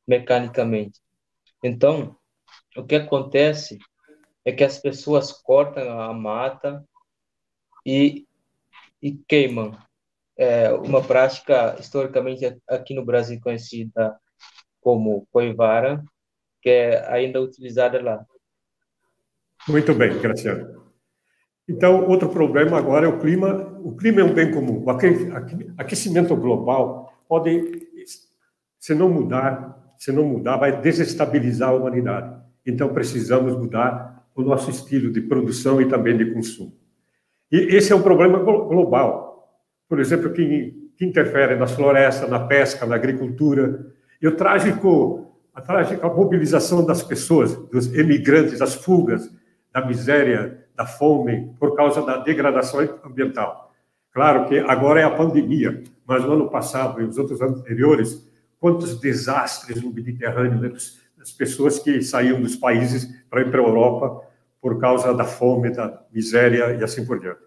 mecanicamente. 0.08 1.00
Então, 1.64 2.16
o 2.76 2.84
que 2.84 2.96
acontece 2.96 3.80
é 4.46 4.52
que 4.52 4.64
as 4.64 4.78
pessoas 4.78 5.32
cortam 5.32 6.00
a 6.00 6.14
mata 6.14 6.84
e, 7.86 8.28
e 9.02 9.14
queimam. 9.28 9.78
É 10.36 10.72
uma 10.74 11.02
prática 11.02 11.76
historicamente 11.80 12.58
aqui 12.68 12.94
no 12.94 13.06
Brasil 13.06 13.40
conhecida 13.42 14.20
como 14.82 15.28
coivara, 15.32 16.04
que 16.62 16.70
é 16.70 17.12
ainda 17.12 17.42
utilizada 17.42 18.02
lá. 18.02 18.26
Muito 19.68 19.94
bem, 19.94 20.20
Graciano. 20.20 20.84
Então, 21.68 22.10
outro 22.10 22.30
problema 22.30 22.78
agora 22.78 23.06
é 23.06 23.10
o 23.10 23.20
clima. 23.20 23.80
O 23.82 23.96
clima 23.96 24.22
é 24.22 24.24
um 24.24 24.34
bem 24.34 24.52
comum. 24.52 24.84
O 24.84 24.90
aquecimento 25.78 26.36
global 26.36 27.14
pode, 27.28 27.88
se 28.80 28.94
não 28.94 29.08
mudar, 29.10 29.83
se 30.04 30.12
não 30.12 30.26
mudar, 30.26 30.58
vai 30.58 30.82
desestabilizar 30.82 31.70
a 31.70 31.74
humanidade. 31.74 32.36
Então, 32.66 32.94
precisamos 32.94 33.56
mudar 33.56 34.28
o 34.36 34.42
nosso 34.42 34.70
estilo 34.70 35.10
de 35.12 35.22
produção 35.22 35.82
e 35.82 35.88
também 35.88 36.18
de 36.18 36.34
consumo. 36.34 36.74
E 37.50 37.76
esse 37.76 37.94
é 37.94 37.96
um 37.96 38.02
problema 38.02 38.40
global. 38.40 39.50
Por 39.88 40.02
exemplo, 40.02 40.34
que, 40.34 40.92
que 40.98 41.06
interfere 41.06 41.56
nas 41.56 41.72
florestas, 41.72 42.30
na 42.30 42.40
pesca, 42.40 42.86
na 42.86 42.96
agricultura. 42.96 43.94
E 44.22 44.28
o 44.28 44.36
trágico 44.36 45.24
a 45.54 45.62
trágica 45.62 46.10
mobilização 46.10 46.86
das 46.86 47.02
pessoas, 47.04 47.56
dos 47.56 47.94
emigrantes, 47.94 48.62
as 48.62 48.74
fugas 48.74 49.32
da 49.72 49.86
miséria, 49.86 50.66
da 50.76 50.86
fome, 50.86 51.54
por 51.60 51.76
causa 51.76 52.02
da 52.02 52.18
degradação 52.18 52.82
ambiental. 53.06 53.72
Claro 54.12 54.48
que 54.48 54.58
agora 54.60 55.00
é 55.00 55.04
a 55.04 55.12
pandemia, 55.12 55.84
mas 56.06 56.24
no 56.24 56.34
ano 56.34 56.50
passado 56.50 57.00
e 57.02 57.06
os 57.06 57.18
outros 57.18 57.42
anos 57.42 57.60
anteriores, 57.60 58.28
quantos 58.64 58.98
desastres 58.98 59.84
no 59.84 59.92
Mediterrâneo, 59.92 60.58
né, 60.58 60.70
das 60.70 61.32
pessoas 61.34 61.80
que 61.80 62.02
saíam 62.02 62.42
dos 62.42 62.56
países 62.56 63.06
para 63.30 63.42
ir 63.42 63.52
para 63.52 63.60
a 63.60 63.66
Europa 63.66 64.26
por 64.62 64.80
causa 64.80 65.14
da 65.14 65.26
fome, 65.26 65.70
da 65.70 66.02
miséria 66.14 66.74
e 66.74 66.82
assim 66.82 67.06
por 67.06 67.20
diante. 67.20 67.42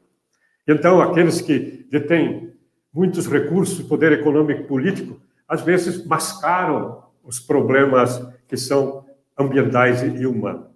Então, 0.69 1.01
aqueles 1.01 1.41
que 1.41 1.87
detêm 1.91 2.53
muitos 2.93 3.27
recursos, 3.27 3.81
poder 3.89 4.13
econômico 4.13 4.61
e 4.61 4.65
político, 4.65 5.19
às 5.49 5.63
vezes 5.63 6.05
mascaram 6.05 7.05
os 7.25 7.41
problemas 7.41 8.23
que 8.47 8.59
são 8.59 9.07
ambientais 9.39 10.03
e 10.03 10.27
humanos. 10.27 10.67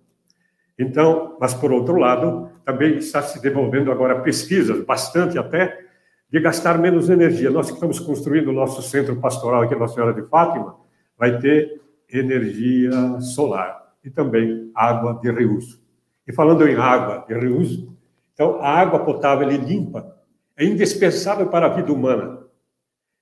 Então, 0.78 1.36
mas 1.38 1.52
por 1.52 1.70
outro 1.70 1.96
lado, 1.96 2.50
também 2.64 2.96
está 2.96 3.20
se 3.20 3.42
desenvolvendo 3.42 3.92
agora 3.92 4.22
pesquisas, 4.22 4.82
bastante 4.86 5.38
até, 5.38 5.84
de 6.30 6.40
gastar 6.40 6.78
menos 6.78 7.10
energia. 7.10 7.50
Nós 7.50 7.66
que 7.66 7.74
estamos 7.74 7.98
construindo 7.98 8.48
o 8.48 8.52
nosso 8.52 8.82
centro 8.82 9.16
pastoral 9.16 9.62
aqui, 9.62 9.74
Nossa 9.74 9.94
Senhora 9.94 10.14
de 10.14 10.28
Fátima, 10.28 10.76
vai 11.18 11.38
ter 11.38 11.80
energia 12.08 13.20
solar 13.20 13.94
e 14.04 14.10
também 14.10 14.70
água 14.74 15.14
de 15.20 15.30
reuso. 15.30 15.82
E 16.26 16.32
falando 16.32 16.66
em 16.66 16.76
água 16.76 17.24
de 17.26 17.34
reuso, 17.34 17.96
então 18.32 18.60
a 18.60 18.68
água 18.68 19.04
potável 19.04 19.50
e 19.50 19.56
limpa 19.56 20.16
é 20.56 20.64
indispensável 20.64 21.48
para 21.48 21.66
a 21.66 21.70
vida 21.70 21.92
humana. 21.92 22.44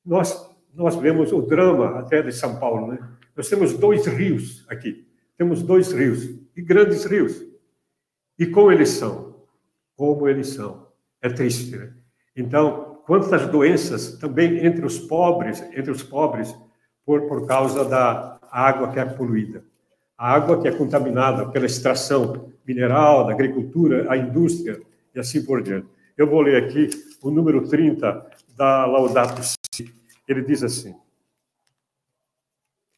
Nós 0.05 0.49
nós 0.75 0.95
vemos 0.95 1.33
o 1.33 1.43
drama 1.43 1.99
até 1.99 2.23
de 2.23 2.31
São 2.31 2.57
Paulo, 2.61 2.93
né? 2.93 2.99
Nós 3.35 3.49
temos 3.49 3.75
dois 3.75 4.07
rios 4.07 4.65
aqui. 4.69 5.09
Temos 5.37 5.63
dois 5.63 5.93
rios, 5.93 6.39
e 6.57 6.63
grandes 6.63 7.05
rios. 7.05 7.45
E 8.39 8.47
como 8.47 8.73
eles 8.73 8.91
são? 8.91 9.37
Como 9.97 10.29
eles 10.29 10.49
são? 10.49 10.89
É 11.23 11.29
triste, 11.29 11.77
né? 11.77 11.93
Então, 12.37 12.98
quantas 13.09 13.47
doenças 13.49 14.19
também 14.19 14.67
entre 14.67 14.85
os 14.85 14.99
pobres, 14.99 15.63
entre 15.73 15.91
os 15.91 16.03
pobres, 16.03 16.55
por, 17.07 17.23
por 17.23 17.47
causa 17.47 17.83
da 17.83 18.39
água 18.53 18.93
que 18.93 19.01
é 19.01 19.05
poluída. 19.07 19.65
A 20.19 20.35
água 20.35 20.61
que 20.61 20.69
é 20.69 20.73
contaminada 20.73 21.49
pela 21.49 21.65
extração 21.65 22.53
mineral, 22.67 23.27
da 23.27 23.33
agricultura, 23.33 24.13
a 24.13 24.17
indústria 24.19 24.79
e 25.15 25.19
assim 25.19 25.43
por 25.43 25.63
diante. 25.63 25.89
Eu 26.19 26.29
vou 26.29 26.43
ler 26.43 26.63
aqui 26.63 26.91
o 27.23 27.31
número 27.31 27.67
30 27.67 28.27
da 28.55 28.85
Laudato 28.85 29.41
Si. 29.43 29.91
Ele 30.29 30.43
diz 30.43 30.63
assim: 30.63 30.95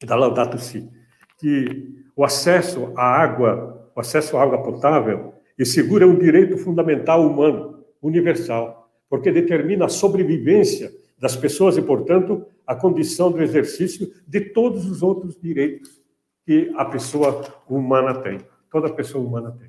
da 0.05 0.17
Laudato 0.17 0.59
Si, 0.59 0.91
que 1.39 2.05
o 2.17 2.25
acesso 2.25 2.93
à 2.97 3.05
água, 3.05 3.93
o 3.95 4.01
acesso 4.01 4.37
à 4.37 4.43
água 4.43 4.61
potável 4.61 5.35
e 5.57 5.65
segura 5.65 6.05
é 6.05 6.09
um 6.09 6.19
direito 6.19 6.59
fundamental 6.59 7.25
humano, 7.25 7.85
universal, 8.03 8.80
porque 9.11 9.33
determina 9.33 9.87
a 9.87 9.89
sobrevivência 9.89 10.93
das 11.19 11.35
pessoas 11.35 11.77
e, 11.77 11.83
portanto, 11.83 12.47
a 12.65 12.77
condição 12.77 13.33
do 13.33 13.43
exercício 13.43 14.11
de 14.27 14.41
todos 14.41 14.89
os 14.89 15.03
outros 15.03 15.37
direitos 15.39 16.01
que 16.47 16.73
a 16.77 16.85
pessoa 16.85 17.45
humana 17.69 18.15
tem, 18.15 18.39
toda 18.71 18.89
pessoa 18.89 19.23
humana 19.23 19.51
tem. 19.51 19.69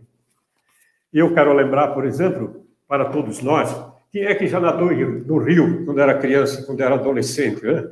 E 1.12 1.20
eu 1.20 1.34
quero 1.34 1.52
lembrar, 1.54 1.90
por 1.90 2.06
exemplo, 2.06 2.64
para 2.88 3.06
todos 3.06 3.42
nós, 3.42 3.76
quem 4.12 4.24
é 4.24 4.36
que 4.36 4.48
já 4.48 4.60
nadou 4.60 4.92
no 4.92 5.40
rio 5.40 5.84
quando 5.86 6.00
era 6.00 6.18
criança, 6.18 6.64
quando 6.66 6.80
era 6.82 6.96
adolescente, 6.96 7.66
né? 7.66 7.92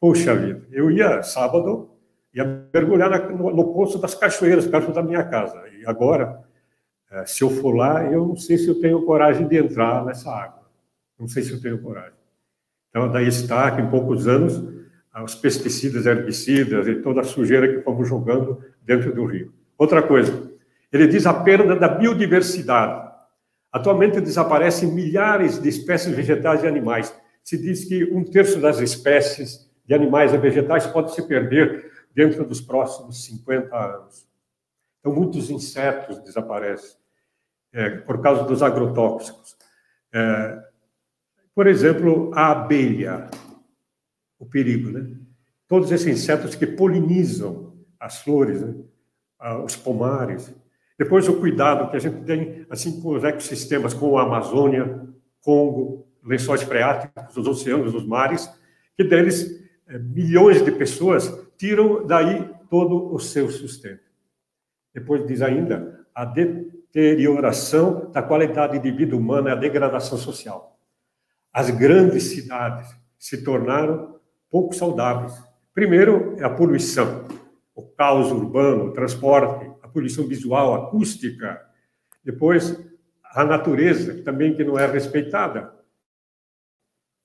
Puxa 0.00 0.34
vida, 0.34 0.62
eu 0.70 0.90
ia 0.90 1.22
sábado, 1.22 1.90
ia 2.32 2.68
mergulhar 2.72 3.10
na, 3.10 3.18
no, 3.18 3.50
no 3.50 3.72
poço 3.72 3.98
das 3.98 4.14
cachoeiras, 4.14 4.66
perto 4.66 4.92
da 4.92 5.02
minha 5.02 5.24
casa. 5.24 5.62
E 5.78 5.86
agora, 5.86 6.44
é, 7.10 7.24
se 7.26 7.42
eu 7.42 7.50
for 7.50 7.74
lá, 7.74 8.04
eu 8.04 8.26
não 8.26 8.36
sei 8.36 8.58
se 8.58 8.68
eu 8.68 8.80
tenho 8.80 9.04
coragem 9.04 9.48
de 9.48 9.56
entrar 9.56 10.04
nessa 10.04 10.30
água. 10.30 10.63
Não 11.24 11.28
sei 11.28 11.42
se 11.42 11.52
eu 11.52 11.60
tenho 11.60 11.80
coragem. 11.80 12.12
Então, 12.90 13.10
daí 13.10 13.26
está 13.26 13.74
que 13.74 13.80
em 13.80 13.88
poucos 13.88 14.28
anos, 14.28 14.62
os 15.24 15.34
pesticidas, 15.34 16.04
herbicidas 16.04 16.86
e 16.86 16.96
toda 16.96 17.22
a 17.22 17.24
sujeira 17.24 17.66
que 17.66 17.80
fomos 17.80 18.06
jogando 18.06 18.62
dentro 18.82 19.10
do 19.14 19.24
rio. 19.24 19.54
Outra 19.78 20.02
coisa, 20.02 20.52
ele 20.92 21.06
diz 21.06 21.24
a 21.24 21.32
perda 21.32 21.74
da 21.76 21.88
biodiversidade. 21.88 23.10
Atualmente 23.72 24.20
desaparecem 24.20 24.92
milhares 24.92 25.58
de 25.58 25.66
espécies 25.66 26.14
vegetais 26.14 26.62
e 26.62 26.66
animais. 26.66 27.16
Se 27.42 27.56
diz 27.56 27.86
que 27.86 28.04
um 28.12 28.22
terço 28.22 28.60
das 28.60 28.80
espécies 28.80 29.66
de 29.86 29.94
animais 29.94 30.34
e 30.34 30.36
vegetais 30.36 30.86
pode 30.86 31.14
se 31.14 31.26
perder 31.26 31.90
dentro 32.14 32.44
dos 32.44 32.60
próximos 32.60 33.24
50 33.24 33.74
anos. 33.74 34.28
Então, 35.00 35.14
muitos 35.14 35.48
insetos 35.48 36.22
desaparecem 36.22 36.98
é, 37.72 37.88
por 37.88 38.20
causa 38.20 38.44
dos 38.44 38.62
agrotóxicos. 38.62 39.56
É, 40.12 40.73
por 41.54 41.66
exemplo, 41.66 42.30
a 42.34 42.50
abelha, 42.50 43.30
o 44.38 44.46
perigo, 44.46 44.90
né? 44.90 45.16
Todos 45.68 45.90
esses 45.92 46.06
insetos 46.06 46.54
que 46.54 46.66
polinizam 46.66 47.74
as 47.98 48.20
flores, 48.20 48.60
né? 48.60 48.74
os 49.64 49.76
pomares. 49.76 50.54
Depois, 50.98 51.28
o 51.28 51.38
cuidado 51.38 51.90
que 51.90 51.96
a 51.96 52.00
gente 52.00 52.24
tem 52.24 52.66
assim 52.70 53.00
com 53.00 53.10
os 53.10 53.24
ecossistemas, 53.24 53.94
com 53.94 54.18
a 54.18 54.22
Amazônia, 54.22 55.02
Congo, 55.42 56.06
lençóis 56.24 56.62
freáticos, 56.62 57.36
os 57.36 57.46
oceanos, 57.46 57.94
os 57.94 58.06
mares, 58.06 58.50
que 58.96 59.04
deles 59.04 59.62
é, 59.86 59.98
milhões 59.98 60.64
de 60.64 60.72
pessoas 60.72 61.30
tiram 61.58 62.06
daí 62.06 62.48
todo 62.70 63.12
o 63.12 63.18
seu 63.18 63.50
sustento. 63.50 64.02
Depois 64.94 65.26
diz 65.26 65.42
ainda 65.42 66.06
a 66.14 66.24
deterioração 66.24 68.10
da 68.10 68.22
qualidade 68.22 68.78
de 68.78 68.90
vida 68.90 69.16
humana 69.16 69.52
a 69.52 69.56
degradação 69.56 70.16
social. 70.16 70.73
As 71.54 71.70
grandes 71.70 72.24
cidades 72.30 72.92
se 73.16 73.44
tornaram 73.44 74.18
pouco 74.50 74.74
saudáveis. 74.74 75.32
Primeiro 75.72 76.34
é 76.36 76.44
a 76.44 76.50
poluição, 76.50 77.28
o 77.76 77.82
caos 77.82 78.32
urbano, 78.32 78.86
o 78.86 78.92
transporte, 78.92 79.70
a 79.80 79.86
poluição 79.86 80.26
visual, 80.26 80.74
acústica. 80.74 81.64
Depois, 82.24 82.76
a 83.32 83.44
natureza, 83.44 84.20
também 84.24 84.56
que 84.56 84.64
não 84.64 84.76
é 84.76 84.84
respeitada. 84.84 85.72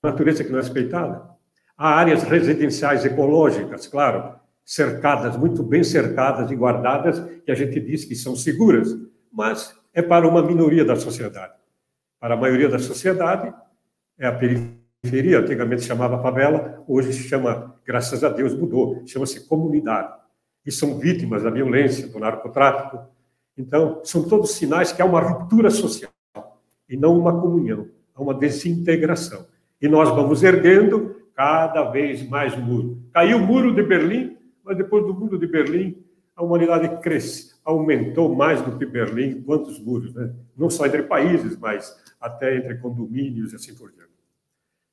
A 0.00 0.10
natureza 0.10 0.44
que 0.44 0.50
não 0.50 0.60
é 0.60 0.62
respeitada. 0.62 1.28
Há 1.76 1.96
áreas 1.96 2.22
residenciais 2.22 3.04
ecológicas, 3.04 3.88
claro, 3.88 4.38
cercadas, 4.64 5.36
muito 5.36 5.64
bem 5.64 5.82
cercadas 5.82 6.52
e 6.52 6.54
guardadas, 6.54 7.18
que 7.44 7.50
a 7.50 7.54
gente 7.56 7.80
diz 7.80 8.04
que 8.04 8.14
são 8.14 8.36
seguras, 8.36 8.96
mas 9.32 9.76
é 9.92 10.00
para 10.00 10.28
uma 10.28 10.40
minoria 10.40 10.84
da 10.84 10.94
sociedade. 10.94 11.54
Para 12.20 12.34
a 12.34 12.36
maioria 12.36 12.68
da 12.68 12.78
sociedade, 12.78 13.52
é 14.20 14.26
a 14.26 14.32
periferia, 14.32 15.40
antigamente 15.40 15.80
se 15.80 15.88
chamava 15.88 16.22
favela, 16.22 16.84
hoje 16.86 17.12
se 17.12 17.22
chama, 17.22 17.74
graças 17.86 18.22
a 18.22 18.28
Deus, 18.28 18.54
mudou, 18.54 19.02
chama-se 19.06 19.48
comunidade 19.48 20.12
e 20.64 20.70
são 20.70 20.98
vítimas 20.98 21.42
da 21.42 21.50
violência, 21.50 22.06
do 22.06 22.18
narcotráfico. 22.18 23.00
Então, 23.56 24.02
são 24.04 24.28
todos 24.28 24.52
sinais 24.52 24.92
que 24.92 25.00
há 25.00 25.06
uma 25.06 25.20
ruptura 25.20 25.70
social 25.70 26.12
e 26.86 26.96
não 26.96 27.18
uma 27.18 27.40
comunhão, 27.40 27.88
há 28.14 28.20
uma 28.20 28.34
desintegração. 28.34 29.46
E 29.80 29.88
nós 29.88 30.10
vamos 30.10 30.42
erguendo 30.42 31.16
cada 31.34 31.90
vez 31.90 32.28
mais 32.28 32.54
muro. 32.54 33.02
Caiu 33.14 33.38
o 33.38 33.40
muro 33.40 33.74
de 33.74 33.82
Berlim, 33.82 34.36
mas 34.62 34.76
depois 34.76 35.06
do 35.06 35.14
muro 35.14 35.38
de 35.38 35.46
Berlim, 35.46 35.96
a 36.36 36.42
humanidade 36.42 37.00
cresce, 37.00 37.54
aumentou 37.64 38.34
mais 38.34 38.60
do 38.62 38.76
que 38.76 38.84
Berlim, 38.84 39.42
quantos 39.42 39.78
muros, 39.78 40.14
né? 40.14 40.34
Não 40.56 40.68
só 40.68 40.86
entre 40.86 41.02
países, 41.02 41.56
mas 41.56 41.94
até 42.20 42.56
entre 42.56 42.76
condomínios 42.76 43.52
e 43.52 43.56
assim 43.56 43.74
por 43.74 43.90
diante. 43.90 44.09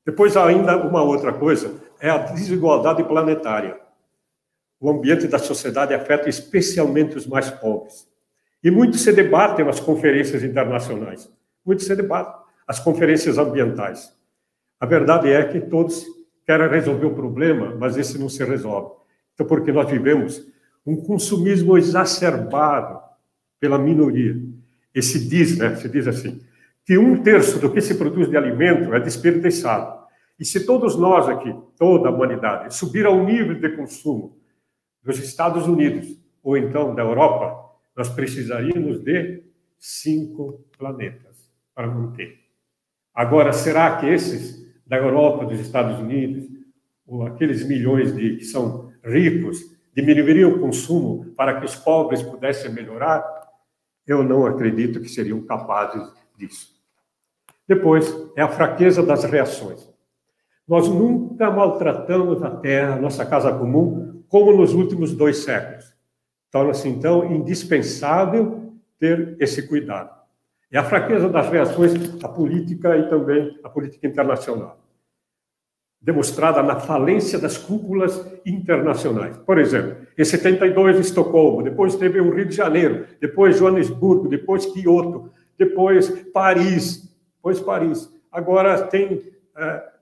Depois, 0.08 0.34
ainda 0.38 0.74
uma 0.78 1.02
outra 1.02 1.34
coisa, 1.34 1.74
é 2.00 2.08
a 2.08 2.16
desigualdade 2.16 3.04
planetária 3.04 3.78
o 4.80 4.90
ambiente 4.90 5.26
da 5.26 5.38
sociedade 5.38 5.92
afeta 5.92 6.28
especialmente 6.28 7.16
os 7.16 7.26
mais 7.26 7.50
pobres. 7.50 8.06
E 8.62 8.70
muito 8.70 8.96
se 8.96 9.12
debatem 9.12 9.64
nas 9.64 9.80
conferências 9.80 10.42
internacionais, 10.42 11.30
muito 11.64 11.82
se 11.82 11.94
debatem 11.94 12.32
as 12.66 12.78
conferências 12.78 13.38
ambientais. 13.38 14.12
A 14.80 14.86
verdade 14.86 15.30
é 15.30 15.44
que 15.44 15.60
todos 15.60 16.04
querem 16.46 16.68
resolver 16.68 17.06
o 17.06 17.14
problema, 17.14 17.74
mas 17.76 17.96
esse 17.96 18.18
não 18.18 18.28
se 18.28 18.44
resolve. 18.44 18.94
Então, 19.34 19.46
porque 19.46 19.72
nós 19.72 19.90
vivemos 19.90 20.46
um 20.86 20.96
consumismo 20.96 21.76
exacerbado 21.76 23.00
pela 23.60 23.78
minoria. 23.78 24.36
E 24.94 25.02
se 25.02 25.28
diz, 25.28 25.58
né, 25.58 25.76
se 25.76 25.88
diz 25.88 26.06
assim, 26.06 26.40
que 26.84 26.96
um 26.96 27.22
terço 27.22 27.58
do 27.58 27.70
que 27.70 27.80
se 27.80 27.96
produz 27.96 28.30
de 28.30 28.36
alimento 28.36 28.94
é 28.94 29.00
desperdiçado. 29.00 29.97
E 30.38 30.44
se 30.44 30.64
todos 30.64 30.96
nós 30.96 31.28
aqui, 31.28 31.54
toda 31.76 32.08
a 32.08 32.12
humanidade, 32.12 32.74
subir 32.74 33.04
ao 33.06 33.24
nível 33.24 33.58
de 33.58 33.76
consumo 33.76 34.38
dos 35.02 35.18
Estados 35.18 35.66
Unidos 35.66 36.16
ou 36.42 36.56
então 36.56 36.94
da 36.94 37.02
Europa, 37.02 37.68
nós 37.96 38.08
precisaríamos 38.08 39.00
de 39.00 39.42
cinco 39.78 40.64
planetas 40.78 41.50
para 41.74 41.88
manter. 41.88 42.38
Agora, 43.12 43.52
será 43.52 43.96
que 43.96 44.06
esses 44.06 44.64
da 44.86 44.96
Europa, 44.96 45.44
dos 45.44 45.58
Estados 45.58 45.98
Unidos, 45.98 46.48
ou 47.06 47.26
aqueles 47.26 47.66
milhões 47.66 48.14
de 48.14 48.36
que 48.36 48.44
são 48.44 48.92
ricos, 49.04 49.76
diminuiriam 49.94 50.52
o 50.52 50.60
consumo 50.60 51.32
para 51.36 51.58
que 51.58 51.66
os 51.66 51.74
pobres 51.74 52.22
pudessem 52.22 52.72
melhorar? 52.72 53.24
Eu 54.06 54.22
não 54.22 54.46
acredito 54.46 55.00
que 55.00 55.08
seriam 55.08 55.42
capazes 55.42 56.10
disso. 56.36 56.78
Depois, 57.66 58.14
é 58.36 58.42
a 58.42 58.48
fraqueza 58.48 59.02
das 59.02 59.24
reações. 59.24 59.87
Nós 60.68 60.86
nunca 60.86 61.50
maltratamos 61.50 62.42
a 62.42 62.50
terra, 62.50 62.96
nossa 62.96 63.24
casa 63.24 63.50
comum, 63.52 64.22
como 64.28 64.54
nos 64.54 64.74
últimos 64.74 65.14
dois 65.14 65.38
séculos. 65.38 65.96
Torna-se, 66.50 66.86
então, 66.88 67.24
indispensável 67.32 68.74
ter 68.98 69.36
esse 69.40 69.66
cuidado. 69.66 70.10
É 70.70 70.78
a 70.78 70.84
fraqueza 70.84 71.28
das 71.28 71.48
reações 71.48 72.22
à 72.22 72.28
política 72.28 72.96
e 72.98 73.08
também 73.08 73.58
à 73.64 73.70
política 73.70 74.06
internacional, 74.06 74.78
demonstrada 75.98 76.62
na 76.62 76.78
falência 76.78 77.38
das 77.38 77.56
cúpulas 77.56 78.22
internacionais. 78.44 79.38
Por 79.38 79.58
exemplo, 79.58 79.96
em 80.18 80.24
72, 80.24 80.98
Estocolmo, 80.98 81.62
depois 81.62 81.96
teve 81.96 82.20
o 82.20 82.34
Rio 82.34 82.44
de 82.44 82.54
Janeiro, 82.54 83.06
depois 83.18 83.56
Joanesburgo, 83.56 84.28
depois 84.28 84.66
Quioto, 84.66 85.30
depois 85.56 86.10
Paris, 86.32 87.10
depois 87.36 87.60
Paris. 87.60 88.12
Agora 88.30 88.82
tem 88.82 89.22
é, 89.56 89.97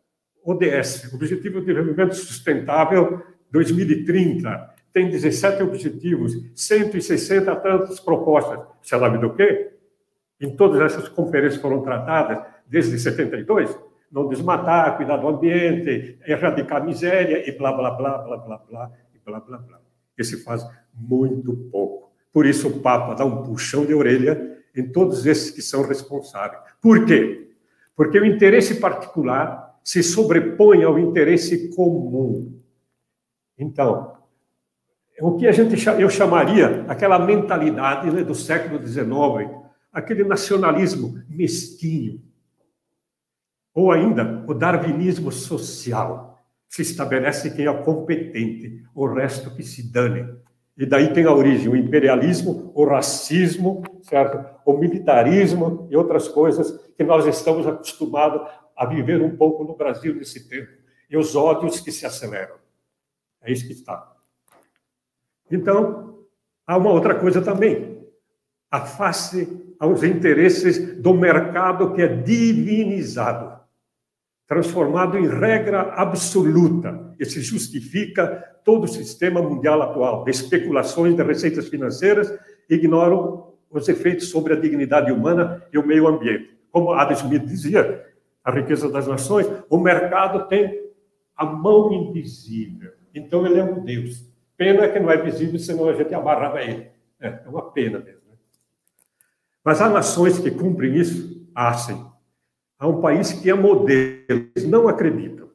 ODS, 0.47 1.13
Objetivo 1.13 1.61
de 1.61 1.67
Desenvolvimento 1.67 2.15
Sustentável, 2.15 3.21
2030 3.51 4.77
tem 4.93 5.11
17 5.11 5.63
objetivos, 5.63 6.33
160 6.55 7.55
tantas 7.57 8.01
propostas. 8.01 8.61
Você 8.81 8.97
sabe 8.99 9.19
do 9.19 9.35
quê? 9.35 9.73
Em 10.41 10.55
todas 10.57 10.81
essas 10.81 11.09
conferências 11.09 11.61
foram 11.61 11.83
tratadas 11.83 12.39
desde 12.67 12.99
72, 12.99 13.77
não 14.11 14.29
desmatar, 14.29 14.97
cuidar 14.97 15.17
do 15.17 15.29
ambiente, 15.29 16.19
erradicar 16.27 16.81
a 16.81 16.85
miséria 16.85 17.47
e 17.47 17.53
blá, 17.53 17.73
blá, 17.73 17.91
blá, 17.91 18.19
blá, 18.19 18.37
blá, 18.39 18.59
blá, 18.59 18.93
e 19.15 19.19
blá, 19.19 19.41
blá, 19.41 19.59
blá. 19.59 19.81
E 20.17 20.25
se 20.25 20.43
faz 20.45 20.67
muito 20.95 21.55
pouco. 21.71 22.13
Por 22.33 22.47
isso 22.47 22.69
o 22.69 22.81
Papa 22.81 23.15
dá 23.15 23.25
um 23.25 23.43
puxão 23.43 23.85
de 23.85 23.95
orelha 23.95 24.59
em 24.75 24.91
todos 24.93 25.27
esses 25.27 25.51
que 25.51 25.61
são 25.61 25.83
responsáveis. 25.83 26.63
Por 26.81 27.05
quê? 27.05 27.51
Porque 27.95 28.19
o 28.19 28.25
interesse 28.25 28.81
particular 28.81 29.66
se 29.87 30.03
sobrepõe 30.03 30.83
ao 30.83 30.99
interesse 30.99 31.69
comum. 31.69 32.59
Então, 33.57 34.17
o 35.21 35.37
que 35.37 35.47
a 35.47 35.53
gente 35.53 35.77
eu 36.01 36.11
chamaria 36.11 36.85
aquela 36.89 37.21
mentalidade 37.21 38.11
né, 38.11 38.25
do 38.25 38.35
século 38.35 38.85
XIX, 38.85 39.49
aquele 39.93 40.25
nacionalismo 40.25 41.23
mesquinho, 41.29 42.21
ou 43.73 43.93
ainda 43.93 44.45
o 44.49 44.53
darwinismo 44.53 45.31
social, 45.31 46.45
se 46.69 46.83
estabelece 46.83 47.55
quem 47.55 47.67
é 47.67 47.73
competente, 47.73 48.83
o 48.93 49.07
resto 49.07 49.55
que 49.55 49.63
se 49.63 49.89
dane. 49.89 50.29
E 50.77 50.85
daí 50.85 51.13
tem 51.13 51.27
a 51.27 51.33
origem 51.33 51.69
o 51.69 51.77
imperialismo, 51.77 52.73
o 52.75 52.85
racismo, 52.85 53.85
certo? 54.03 54.45
o 54.65 54.77
militarismo 54.77 55.87
e 55.89 55.97
outras 55.97 56.27
coisas 56.27 56.73
que 56.97 57.05
nós 57.05 57.25
estamos 57.25 57.69
acostumados 57.69 58.43
a 58.77 58.85
viver 58.85 59.23
um 59.23 59.37
pouco 59.37 59.65
no 59.65 59.77
Brasil 59.77 60.15
nesse 60.15 60.49
tempo, 60.49 60.71
e 61.09 61.17
os 61.17 61.35
ódios 61.35 61.81
que 61.81 61.91
se 61.91 62.05
aceleram. 62.05 62.57
É 63.43 63.53
isso 63.53 63.67
que 63.67 63.73
está. 63.73 64.13
Então, 65.51 66.27
há 66.67 66.77
uma 66.77 66.91
outra 66.91 67.15
coisa 67.15 67.41
também. 67.41 68.05
A 68.71 68.81
face 68.81 69.75
aos 69.79 70.03
interesses 70.03 71.01
do 71.01 71.15
mercado 71.15 71.95
que 71.95 72.03
é 72.03 72.09
divinizado, 72.09 73.61
transformado 74.47 75.17
em 75.17 75.29
regra 75.29 75.93
absoluta, 75.95 77.15
e 77.19 77.25
se 77.25 77.41
justifica 77.41 78.61
todo 78.65 78.85
o 78.85 78.89
sistema 78.89 79.41
mundial 79.41 79.81
atual 79.81 80.25
de 80.25 80.31
especulações 80.33 81.15
de 81.15 81.23
receitas 81.23 81.69
financeiras, 81.69 82.37
ignoram 82.69 83.55
os 83.71 83.89
efeitos 83.89 84.29
sobre 84.29 84.55
a 84.55 84.61
dignidade 84.61 85.13
humana 85.13 85.63
e 85.73 85.79
o 85.79 85.87
meio 85.87 86.07
ambiente. 86.07 86.57
Como 86.71 86.93
Adam 86.93 87.17
Smith 87.17 87.45
dizia, 87.45 88.05
a 88.47 88.51
riqueza 88.51 88.89
das 88.89 89.07
nações, 89.07 89.47
o 89.69 89.77
mercado 89.77 90.49
tem 90.49 90.87
a 91.37 91.45
mão 91.45 91.93
invisível 91.93 92.93
então 93.17 93.47
ele 93.47 93.59
é 93.59 93.65
um 93.65 93.83
Deus. 93.83 94.25
Pena 94.57 94.89
que 94.89 95.01
não 95.01 95.11
é 95.11 95.17
visível, 95.17 95.59
senão 95.59 95.89
a 95.89 95.95
gente 95.95 96.15
amarrava 96.15 96.63
ele. 96.63 96.91
É, 97.19 97.29
é 97.29 97.49
uma 97.49 97.71
pena 97.71 97.99
mesmo. 97.99 98.21
Né? 98.29 98.37
Mas 99.65 99.81
há 99.81 99.89
nações 99.89 100.39
que 100.39 100.51
cumprem 100.51 100.95
isso? 100.95 101.49
Há 101.55 101.73
sim. 101.75 102.07
Há 102.79 102.87
um 102.87 103.01
país 103.01 103.33
que 103.33 103.49
é 103.49 103.55
modelo, 103.55 104.23
eles 104.29 104.69
não 104.69 104.87
acreditam. 104.87 105.49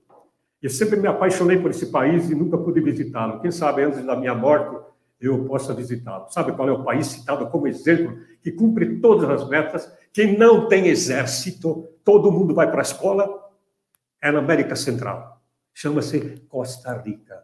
Eu 0.60 0.69
sempre 0.69 0.99
me 0.99 1.08
apaixonei 1.08 1.60
por 1.60 1.69
esse 1.69 1.88
país 1.88 2.30
e 2.30 2.36
nunca 2.36 2.58
pude 2.58 2.82
visitá-lo. 2.82 3.39
Quem 3.41 3.51
sabe 3.51 3.84
antes 3.84 4.04
da 4.04 4.15
minha 4.15 4.34
morte 4.34 4.81
eu 5.21 5.45
possa 5.45 5.73
visitá-lo. 5.73 6.29
Sabe 6.29 6.51
qual 6.53 6.67
é 6.67 6.71
o 6.71 6.84
país 6.84 7.07
citado 7.07 7.47
como 7.47 7.67
exemplo 7.67 8.17
que 8.41 8.51
cumpre 8.51 8.99
todas 8.99 9.29
as 9.29 9.47
metas, 9.47 9.91
que 10.12 10.25
não 10.25 10.67
tem 10.67 10.88
exército, 10.88 11.88
todo 12.03 12.31
mundo 12.31 12.55
vai 12.55 12.69
para 12.69 12.81
a 12.81 12.84
escola? 12.84 13.29
É 14.19 14.31
na 14.31 14.39
América 14.39 14.75
Central. 14.75 15.41
Chama-se 15.73 16.41
Costa 16.49 16.93
Rica. 16.97 17.43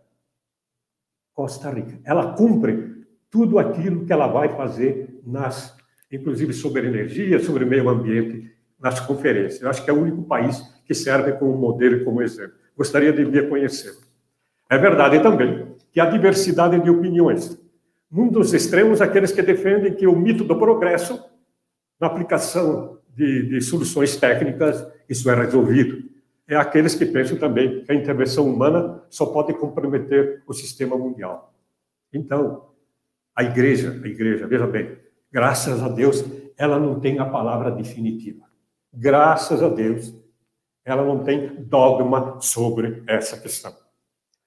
Costa 1.34 1.70
Rica. 1.70 2.00
Ela 2.04 2.34
cumpre 2.34 3.06
tudo 3.30 3.60
aquilo 3.60 4.06
que 4.06 4.12
ela 4.12 4.28
vai 4.28 4.50
fazer 4.56 5.20
nas, 5.26 5.76
inclusive 6.12 6.54
sobre 6.54 6.88
energia, 6.88 7.40
sobre 7.40 7.64
meio 7.64 7.90
ambiente, 7.90 8.52
nas 8.80 9.00
conferências. 9.00 9.62
Eu 9.62 9.70
acho 9.70 9.84
que 9.84 9.90
é 9.90 9.94
o 9.94 10.02
único 10.02 10.24
país 10.24 10.62
que 10.86 10.94
serve 10.94 11.34
como 11.34 11.56
modelo 11.58 11.98
e 11.98 12.04
como 12.04 12.22
exemplo. 12.22 12.56
Gostaria 12.76 13.14
de 13.14 13.24
vir 13.26 13.50
conhecer. 13.50 13.94
É 14.70 14.78
verdade 14.78 15.22
também 15.22 15.76
que 15.92 16.00
há 16.00 16.06
diversidade 16.06 16.80
de 16.80 16.90
opiniões. 16.90 17.60
Num 18.10 18.30
dos 18.30 18.54
extremos, 18.54 19.02
aqueles 19.02 19.32
que 19.32 19.42
defendem 19.42 19.94
que 19.94 20.08
o 20.08 20.16
mito 20.16 20.44
do 20.44 20.58
progresso, 20.58 21.24
na 22.00 22.08
aplicação 22.08 23.00
de, 23.10 23.50
de 23.50 23.62
soluções 23.62 24.16
técnicas, 24.16 24.86
isso 25.10 25.30
é 25.30 25.36
resolvido. 25.36 26.08
É 26.48 26.56
aqueles 26.56 26.96
que 26.96 27.06
pensam 27.06 27.38
também 27.38 27.84
que 27.84 27.92
a 27.92 27.96
intervenção 27.96 28.48
humana 28.48 29.04
só 29.10 29.26
pode 29.26 29.54
comprometer 29.54 30.44
o 30.48 30.54
sistema 30.54 30.98
mundial. 30.98 31.54
Então, 32.14 32.70
a 33.36 33.44
igreja, 33.44 33.92
a 33.92 34.08
igreja, 34.08 34.48
veja 34.48 34.66
bem, 34.66 34.98
graças 35.32 35.84
a 35.84 35.90
Deus, 35.90 36.24
ela 36.58 36.80
não 36.80 37.00
tem 37.00 37.20
a 37.20 37.26
palavra 37.26 37.70
definitiva. 37.70 38.46
Graças 38.94 39.62
a 39.62 39.68
Deus, 39.68 40.14
ela 40.86 41.04
não 41.04 41.24
tem 41.24 41.64
dogma 41.66 42.40
sobre 42.40 43.04
essa 43.06 43.38
questão. 43.38 43.76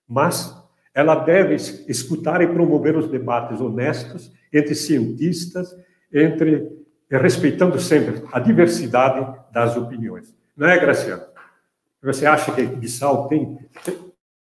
Mas 0.08 0.59
ela 0.94 1.14
deve 1.14 1.54
escutar 1.88 2.42
e 2.42 2.46
promover 2.46 2.96
os 2.96 3.08
debates 3.08 3.60
honestos 3.60 4.32
entre 4.52 4.74
cientistas, 4.74 5.76
entre 6.12 6.68
respeitando 7.10 7.78
sempre 7.80 8.22
a 8.32 8.40
diversidade 8.40 9.38
das 9.52 9.76
opiniões. 9.76 10.34
Não 10.56 10.68
é, 10.68 10.78
Graciano? 10.78 11.24
Você 12.02 12.26
acha 12.26 12.52
que 12.54 12.62
Bissau 12.62 13.28
tem 13.28 13.58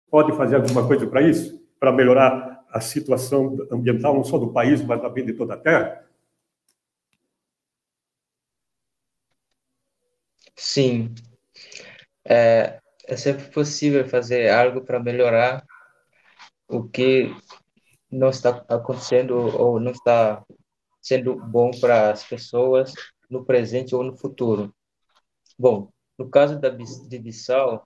pode 0.09 0.35
fazer 0.35 0.55
alguma 0.55 0.87
coisa 0.87 1.05
para 1.05 1.21
isso, 1.21 1.61
para 1.79 1.91
melhorar 1.91 2.65
a 2.71 2.79
situação 2.79 3.57
ambiental 3.71 4.13
não 4.13 4.23
só 4.23 4.37
do 4.37 4.51
país, 4.51 4.81
mas 4.81 5.01
também 5.01 5.25
de 5.25 5.33
toda 5.33 5.53
a 5.53 5.57
Terra? 5.57 6.03
Sim, 10.55 11.13
é, 12.25 12.79
é 13.05 13.15
sempre 13.15 13.45
possível 13.51 14.07
fazer 14.07 14.49
algo 14.49 14.81
para 14.81 14.99
melhorar 14.99 15.63
o 16.67 16.87
que 16.87 17.35
não 18.11 18.29
está 18.29 18.65
acontecendo 18.67 19.35
ou 19.35 19.79
não 19.79 19.91
está 19.91 20.43
sendo 21.01 21.35
bom 21.35 21.71
para 21.79 22.11
as 22.11 22.23
pessoas 22.23 22.93
no 23.29 23.45
presente 23.45 23.95
ou 23.95 24.03
no 24.03 24.17
futuro. 24.17 24.73
Bom, 25.57 25.89
no 26.17 26.29
caso 26.29 26.59
da 26.59 26.69
de 26.69 27.19
Bissau, 27.19 27.85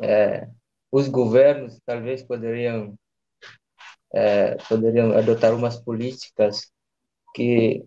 é, 0.00 0.48
os 0.90 1.08
governos 1.08 1.78
talvez 1.84 2.22
poderiam 2.22 2.94
é, 4.14 4.56
poderiam 4.68 5.16
adotar 5.16 5.54
umas 5.54 5.78
políticas 5.78 6.70
que 7.34 7.84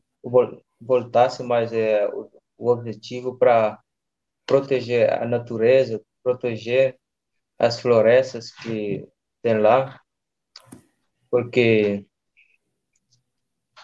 voltassem 0.81 1.45
mais 1.45 1.71
é, 1.71 2.07
o, 2.07 2.29
o 2.57 2.69
objetivo 2.69 3.37
para 3.37 3.79
proteger 4.45 5.11
a 5.13 5.25
natureza, 5.25 6.01
proteger 6.23 6.97
as 7.59 7.79
florestas 7.79 8.51
que 8.51 9.07
tem 9.45 9.59
lá, 9.59 10.01
porque 11.29 12.03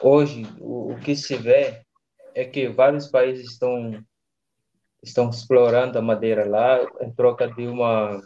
hoje 0.01 0.41
o, 0.59 0.93
o 0.93 0.99
que 0.99 1.15
se 1.15 1.37
vê 1.37 1.85
é 2.33 2.43
que 2.45 2.67
vários 2.67 3.09
países 3.09 3.51
estão 3.51 4.03
estão 5.03 5.29
explorando 5.29 5.99
a 5.99 6.01
madeira 6.01 6.49
lá 6.49 6.79
em 7.01 7.13
troca 7.13 7.47
de 7.47 7.67
uma 7.67 8.19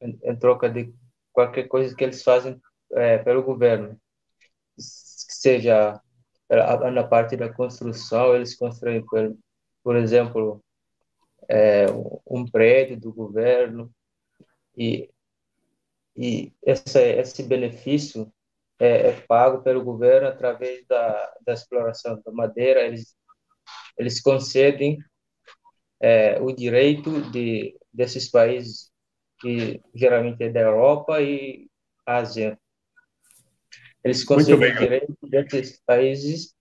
em, 0.00 0.18
em 0.22 0.34
troca 0.34 0.70
de 0.70 0.94
qualquer 1.30 1.68
coisa 1.68 1.94
que 1.94 2.04
eles 2.04 2.22
fazem 2.22 2.58
é, 2.92 3.18
pelo 3.18 3.42
governo. 3.42 4.00
Seja 4.78 6.00
na 6.90 7.04
parte 7.04 7.36
da 7.36 7.52
construção 7.52 8.34
eles 8.34 8.56
constroem 8.56 9.04
por, 9.04 9.36
por 9.84 9.94
exemplo 9.94 10.64
é, 11.50 11.84
um 12.26 12.50
prédio 12.50 12.98
do 12.98 13.12
governo 13.12 13.92
e 14.74 15.11
e 16.16 16.52
esse, 16.62 16.98
esse 16.98 17.42
benefício 17.42 18.32
é, 18.78 19.08
é, 19.08 19.20
pago 19.22 19.62
pelo 19.62 19.84
governo 19.84 20.28
através 20.28 20.84
da, 20.86 21.34
da 21.46 21.52
exploração 21.52 22.20
da 22.24 22.32
madeira. 22.32 22.82
Eles, 22.82 23.14
eles 23.96 24.20
concedem 24.20 24.98
é, 26.00 26.40
o 26.40 26.52
direito 26.52 27.30
de, 27.30 27.78
desses 27.92 28.28
países, 28.30 28.90
que 29.40 29.80
geralmente 29.94 30.42
é 30.42 30.50
da 30.50 30.60
Europa 30.60 31.20
e 31.22 31.68
Ásia. 32.04 32.58
Eles 34.04 34.24
concedem 34.24 34.72
o 34.72 34.78
direito 34.78 35.16
desses 35.22 35.80
países 35.86 36.54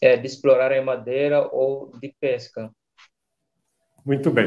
é, 0.00 0.16
de 0.16 0.26
explorarem 0.26 0.82
madeira 0.82 1.46
ou 1.52 1.92
de 1.98 2.14
pesca. 2.18 2.70
Muito 4.06 4.30
bem. 4.30 4.46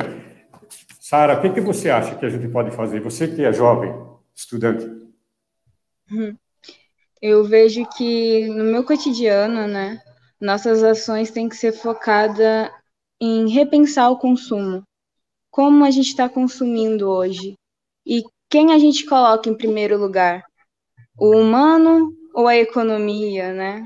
Sara, 1.04 1.38
o 1.38 1.42
que, 1.42 1.50
que 1.50 1.60
você 1.60 1.89
acha 1.89 2.16
que 2.16 2.26
a 2.26 2.30
gente 2.30 2.48
pode 2.48 2.72
fazer? 2.72 3.02
Você 3.02 3.28
que 3.28 3.44
é 3.44 3.52
jovem, 3.52 3.94
estudante. 4.34 4.86
Uhum. 6.10 6.38
Eu 7.22 7.44
vejo 7.44 7.86
que 7.98 8.48
no 8.48 8.63
meu 8.63 8.86
cotidiano, 8.86 9.68
né, 9.68 10.02
nossas 10.39 10.82
ações 10.82 11.30
têm 11.30 11.50
que 11.50 11.58
ser 11.58 11.74
focadas 11.74 12.72
em 13.20 13.50
repensar 13.50 14.12
o 14.12 14.18
consumo. 14.18 14.82
Como 15.52 15.84
a 15.84 15.92
gente 15.92 16.08
está 16.08 16.30
consumindo 16.30 17.10
hoje? 17.10 17.56
E 18.06 18.24
quem 18.50 18.72
a 18.72 18.80
gente 18.80 19.06
coloca 19.06 19.50
em 19.50 19.58
primeiro 19.58 19.98
lugar? 19.98 20.42
O 21.20 21.36
humano 21.36 22.16
ou 22.34 22.48
a 22.48 22.56
economia, 22.56 23.52
né? 23.52 23.86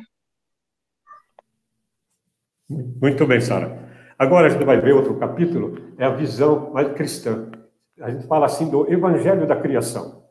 Muito 2.70 3.26
bem, 3.26 3.42
Sara. 3.42 3.87
Agora 4.18 4.48
a 4.48 4.50
gente 4.50 4.66
vai 4.66 4.82
ver 4.82 4.94
outro 4.94 5.16
capítulo, 5.16 5.78
é 5.98 6.06
a 6.06 6.10
visão 6.10 6.72
mais 6.74 6.92
cristã. 6.94 7.52
A 8.02 8.10
gente 8.10 8.26
fala 8.26 8.48
assim 8.48 8.70
do 8.70 8.92
evangelho 8.92 9.46
da 9.46 9.56
criação. 9.56 10.24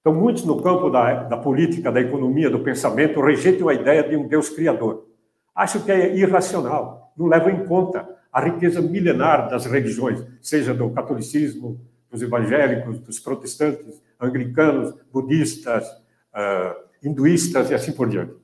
Então, 0.00 0.14
muitos 0.14 0.44
no 0.44 0.62
campo 0.62 0.88
da, 0.88 1.24
da 1.24 1.36
política, 1.36 1.90
da 1.90 2.00
economia, 2.00 2.48
do 2.48 2.60
pensamento, 2.60 3.20
rejeitam 3.20 3.68
a 3.68 3.74
ideia 3.74 4.02
de 4.02 4.16
um 4.16 4.26
Deus 4.26 4.48
criador. 4.48 5.06
Acham 5.54 5.82
que 5.82 5.90
é 5.90 6.16
irracional, 6.16 7.12
não 7.16 7.26
levam 7.26 7.50
em 7.50 7.66
conta 7.66 8.08
a 8.32 8.40
riqueza 8.40 8.80
milenar 8.80 9.48
das 9.50 9.66
religiões, 9.66 10.24
seja 10.40 10.72
do 10.72 10.88
catolicismo, 10.90 11.80
dos 12.10 12.22
evangélicos, 12.22 13.00
dos 13.00 13.18
protestantes, 13.18 14.00
anglicanos, 14.20 14.94
budistas, 15.12 15.86
uh, 15.88 16.74
hinduístas 17.02 17.70
e 17.70 17.74
assim 17.74 17.92
por 17.92 18.08
diante. 18.08 18.34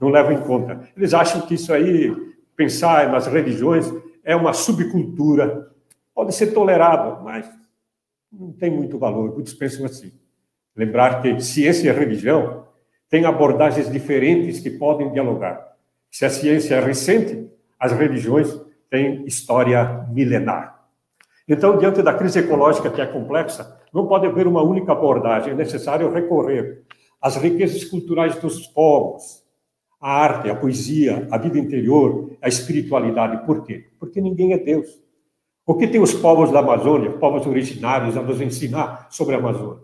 Não 0.00 0.08
levam 0.08 0.32
em 0.32 0.40
conta. 0.40 0.88
Eles 0.96 1.14
acham 1.14 1.42
que 1.42 1.54
isso 1.54 1.72
aí, 1.72 2.14
pensar 2.56 3.10
nas 3.10 3.26
religiões, 3.26 3.92
é 4.24 4.34
uma 4.34 4.52
subcultura, 4.52 5.70
pode 6.14 6.34
ser 6.34 6.48
tolerado, 6.48 7.22
mas 7.22 7.48
não 8.32 8.52
tem 8.52 8.70
muito 8.70 8.98
valor. 8.98 9.34
Muitos 9.34 9.54
pensam 9.54 9.84
assim. 9.84 10.12
Lembrar 10.74 11.22
que 11.22 11.40
ciência 11.40 11.88
e 11.88 11.92
religião 11.92 12.64
têm 13.08 13.24
abordagens 13.24 13.90
diferentes 13.90 14.58
que 14.58 14.70
podem 14.70 15.12
dialogar. 15.12 15.74
Se 16.10 16.24
a 16.24 16.30
ciência 16.30 16.74
é 16.74 16.80
recente, 16.80 17.48
as 17.78 17.92
religiões 17.92 18.60
têm 18.90 19.24
história 19.26 20.06
milenar. 20.10 20.74
Então, 21.46 21.76
diante 21.76 22.02
da 22.02 22.14
crise 22.14 22.38
ecológica 22.38 22.90
que 22.90 23.00
é 23.00 23.06
complexa, 23.06 23.78
não 23.92 24.06
pode 24.06 24.26
haver 24.26 24.46
uma 24.46 24.62
única 24.62 24.92
abordagem, 24.92 25.52
é 25.52 25.56
necessário 25.56 26.10
recorrer 26.10 26.82
às 27.20 27.36
riquezas 27.36 27.84
culturais 27.84 28.36
dos 28.36 28.66
povos, 28.66 29.43
a 30.04 30.12
arte, 30.12 30.50
a 30.50 30.54
poesia, 30.54 31.26
a 31.30 31.38
vida 31.38 31.58
interior, 31.58 32.36
a 32.42 32.46
espiritualidade. 32.46 33.46
Por 33.46 33.64
quê? 33.64 33.86
Porque 33.98 34.20
ninguém 34.20 34.52
é 34.52 34.58
Deus. 34.58 35.02
O 35.64 35.74
que 35.76 35.86
tem 35.88 35.98
os 35.98 36.12
povos 36.12 36.52
da 36.52 36.58
Amazônia, 36.58 37.10
povos 37.12 37.46
originários, 37.46 38.14
a 38.14 38.22
nos 38.22 38.38
ensinar 38.38 39.06
sobre 39.08 39.34
a 39.34 39.38
Amazônia? 39.38 39.82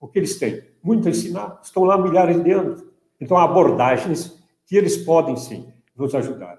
O 0.00 0.08
que 0.08 0.18
eles 0.18 0.40
têm? 0.40 0.64
Muito 0.82 1.06
a 1.06 1.12
ensinar. 1.12 1.60
Estão 1.62 1.84
lá 1.84 1.96
milhares 1.96 2.42
de 2.42 2.50
anos. 2.50 2.84
Então, 3.20 3.36
há 3.36 3.44
abordagens 3.44 4.42
que 4.66 4.76
eles 4.76 4.96
podem, 4.96 5.36
sim, 5.36 5.72
nos 5.96 6.16
ajudar. 6.16 6.58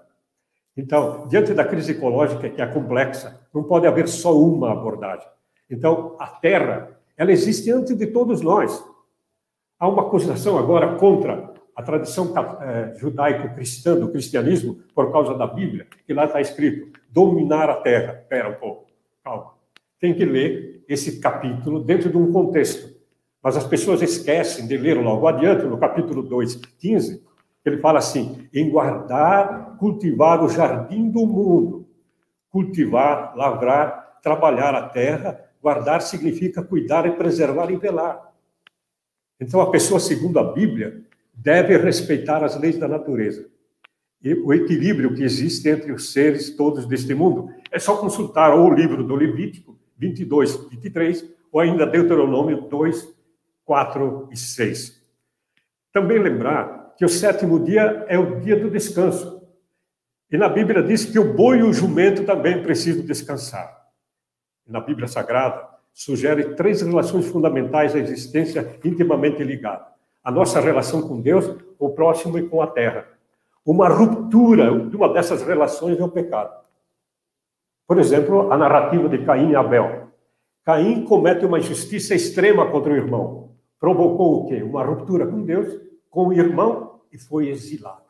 Então, 0.77 1.27
diante 1.27 1.53
da 1.53 1.65
crise 1.65 1.91
ecológica, 1.91 2.49
que 2.49 2.61
é 2.61 2.65
complexa, 2.65 3.45
não 3.53 3.63
pode 3.63 3.87
haver 3.87 4.07
só 4.07 4.39
uma 4.39 4.71
abordagem. 4.71 5.27
Então, 5.69 6.15
a 6.17 6.27
Terra, 6.27 6.97
ela 7.17 7.33
existe 7.33 7.69
antes 7.71 7.93
de 7.97 8.07
todos 8.07 8.39
nós. 8.39 8.81
Há 9.77 9.89
uma 9.89 10.03
acusação 10.03 10.57
agora 10.57 10.95
contra 10.95 11.52
a 11.75 11.81
tradição 11.81 12.33
é, 12.61 12.95
judaico-cristã 12.97 13.95
do 13.95 14.09
cristianismo 14.09 14.79
por 14.93 15.11
causa 15.11 15.33
da 15.35 15.47
Bíblia, 15.47 15.87
que 16.05 16.13
lá 16.13 16.25
está 16.25 16.39
escrito 16.39 16.99
dominar 17.09 17.69
a 17.69 17.75
terra. 17.75 18.19
Espera 18.21 18.49
um 18.49 18.55
pouco, 18.55 18.87
calma. 19.23 19.53
Tem 19.99 20.13
que 20.13 20.25
ler 20.25 20.83
esse 20.87 21.19
capítulo 21.19 21.83
dentro 21.83 22.09
de 22.09 22.17
um 22.17 22.31
contexto. 22.31 22.93
Mas 23.41 23.57
as 23.57 23.65
pessoas 23.65 24.01
esquecem 24.01 24.67
de 24.67 24.77
ler 24.77 24.97
logo 25.01 25.27
adiante, 25.27 25.65
no 25.65 25.77
capítulo 25.77 26.23
2, 26.23 26.55
15, 26.79 27.23
ele 27.65 27.77
fala 27.77 27.99
assim: 27.99 28.47
em 28.53 28.69
guardar, 28.69 29.77
cultivar 29.77 30.43
o 30.43 30.49
jardim 30.49 31.09
do 31.09 31.25
mundo. 31.25 31.87
Cultivar, 32.49 33.35
lavrar, 33.35 34.19
trabalhar 34.21 34.75
a 34.75 34.87
terra, 34.89 35.39
guardar 35.61 36.01
significa 36.01 36.61
cuidar 36.61 37.05
e 37.05 37.11
preservar 37.11 37.71
e 37.71 37.77
velar. 37.77 38.31
Então, 39.39 39.59
a 39.59 39.69
pessoa, 39.69 39.99
segundo 39.99 40.39
a 40.39 40.53
Bíblia, 40.53 41.03
deve 41.33 41.77
respeitar 41.77 42.43
as 42.43 42.59
leis 42.59 42.77
da 42.77 42.87
natureza. 42.87 43.49
E 44.21 44.33
o 44.33 44.53
equilíbrio 44.53 45.13
que 45.13 45.23
existe 45.23 45.67
entre 45.67 45.91
os 45.91 46.13
seres 46.13 46.55
todos 46.55 46.85
deste 46.85 47.13
mundo. 47.13 47.51
É 47.71 47.79
só 47.79 47.97
consultar 47.97 48.53
ou 48.53 48.69
o 48.69 48.73
livro 48.73 49.03
do 49.03 49.15
Levítico 49.15 49.77
22, 49.97 50.69
23, 50.69 51.33
ou 51.51 51.59
ainda 51.59 51.85
Deuteronômio 51.85 52.61
2, 52.61 53.13
4 53.65 54.29
e 54.31 54.37
6. 54.37 55.01
Também 55.91 56.19
lembrar 56.19 56.93
que 56.97 57.05
o 57.05 57.09
sétimo 57.09 57.59
dia 57.63 58.05
é 58.07 58.17
o 58.17 58.39
dia 58.39 58.59
do 58.59 58.69
descanso. 58.69 59.41
E 60.31 60.37
na 60.37 60.49
Bíblia 60.49 60.81
diz 60.81 61.05
que 61.05 61.19
o 61.19 61.33
boi 61.33 61.59
e 61.59 61.63
o 61.63 61.73
jumento 61.73 62.23
também 62.23 62.63
precisam 62.63 63.05
descansar. 63.05 63.83
Na 64.65 64.79
Bíblia 64.79 65.07
Sagrada, 65.07 65.69
sugere 65.93 66.55
três 66.55 66.81
relações 66.81 67.27
fundamentais 67.27 67.95
à 67.95 67.99
existência 67.99 68.79
intimamente 68.83 69.43
ligadas: 69.43 69.92
a 70.23 70.31
nossa 70.31 70.59
relação 70.59 71.01
com 71.01 71.19
Deus, 71.19 71.49
o 71.77 71.89
próximo 71.89 72.37
e 72.37 72.47
com 72.47 72.61
a 72.61 72.67
terra. 72.67 73.07
Uma 73.65 73.89
ruptura 73.89 74.87
de 74.87 74.95
uma 74.95 75.11
dessas 75.11 75.41
relações 75.41 75.99
é 75.99 76.03
o 76.03 76.09
pecado. 76.09 76.63
Por 77.85 77.99
exemplo, 77.99 78.51
a 78.51 78.57
narrativa 78.57 79.09
de 79.09 79.25
Caim 79.25 79.51
e 79.51 79.55
Abel. 79.55 80.07
Caim 80.63 81.03
comete 81.03 81.45
uma 81.45 81.59
injustiça 81.59 82.15
extrema 82.15 82.71
contra 82.71 82.93
o 82.93 82.95
irmão. 82.95 83.51
Provocou 83.79 84.43
o 84.43 84.47
quê? 84.47 84.63
Uma 84.63 84.83
ruptura 84.83 85.27
com 85.27 85.43
Deus, 85.43 85.77
com 86.09 86.27
o 86.27 86.33
irmão 86.33 87.01
e 87.11 87.17
foi 87.17 87.49
exilado. 87.49 88.03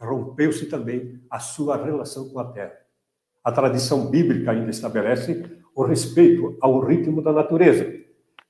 Rompeu-se 0.00 0.66
também 0.66 1.20
a 1.30 1.38
sua 1.38 1.76
relação 1.76 2.28
com 2.28 2.40
a 2.40 2.44
terra. 2.44 2.74
A 3.44 3.52
tradição 3.52 4.06
bíblica 4.06 4.50
ainda 4.50 4.70
estabelece 4.70 5.44
o 5.74 5.84
respeito 5.84 6.56
ao 6.60 6.80
ritmo 6.80 7.22
da 7.22 7.32
natureza. 7.32 7.86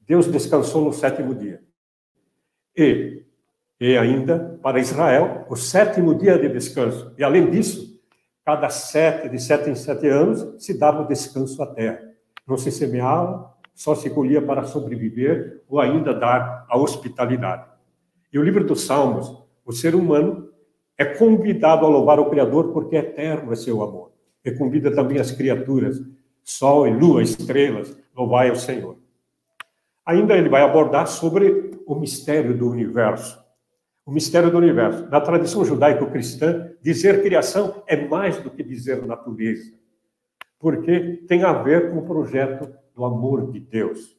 Deus 0.01 0.27
descansou 0.27 0.85
no 0.85 0.93
sétimo 0.93 1.35
dia. 1.35 1.63
E, 2.77 3.23
e 3.81 3.97
ainda, 3.97 4.59
para 4.63 4.79
Israel, 4.79 5.47
o 5.49 5.57
sétimo 5.57 6.15
dia 6.15 6.39
de 6.39 6.49
descanso. 6.49 7.13
E, 7.19 7.25
além 7.25 7.51
disso, 7.51 8.01
cada 8.45 8.69
sete, 8.69 9.29
de 9.29 9.41
sete 9.41 9.71
em 9.71 9.75
sete 9.75 10.09
anos, 10.09 10.63
se 10.63 10.79
dava 10.79 11.03
o 11.03 11.09
descanso 11.09 11.63
à 11.63 11.67
terra. 11.67 12.01
Não 12.47 12.57
se 12.57 12.71
semeava, 12.71 13.55
só 13.75 13.95
se 13.95 14.11
colhia 14.11 14.43
para 14.43 14.65
sobreviver 14.65 15.63
ou 15.69 15.81
ainda 15.81 16.13
dar 16.13 16.67
a 16.69 16.77
hospitalidade. 16.77 17.65
E 18.33 18.39
o 18.39 18.43
livro 18.43 18.65
dos 18.65 18.83
Salmos, 18.83 19.43
o 19.65 19.73
ser 19.73 19.95
humano 19.95 20.51
é 20.99 21.05
convidado 21.05 21.87
a 21.87 21.89
louvar 21.89 22.21
o 22.21 22.29
Criador 22.29 22.73
porque 22.73 22.97
eterno 22.97 23.53
é 23.53 23.57
seu 23.57 23.83
amor. 23.83 24.13
E 24.45 24.51
convida 24.53 24.95
também 24.95 25.19
as 25.19 25.31
criaturas 25.31 26.01
sol 26.45 26.87
e 26.87 26.91
lua, 26.91 27.23
estrelas, 27.23 27.97
louvai 28.15 28.51
ao 28.51 28.57
Senhor. 28.57 28.97
Ainda 30.11 30.37
ele 30.37 30.49
vai 30.49 30.61
abordar 30.63 31.07
sobre 31.07 31.71
o 31.87 31.95
mistério 31.95 32.59
do 32.59 32.69
universo. 32.69 33.41
O 34.05 34.11
mistério 34.11 34.51
do 34.51 34.59
universo. 34.59 35.09
Na 35.09 35.21
tradição 35.21 35.65
judaico-cristã, 35.65 36.73
dizer 36.83 37.23
criação 37.23 37.85
é 37.87 38.09
mais 38.09 38.37
do 38.39 38.51
que 38.51 38.65
dizer 38.65 39.07
natureza, 39.07 39.73
porque 40.59 41.23
tem 41.29 41.45
a 41.45 41.53
ver 41.53 41.93
com 41.93 41.99
o 41.99 42.05
projeto 42.05 42.75
do 42.93 43.05
amor 43.05 43.53
de 43.53 43.61
Deus. 43.61 44.19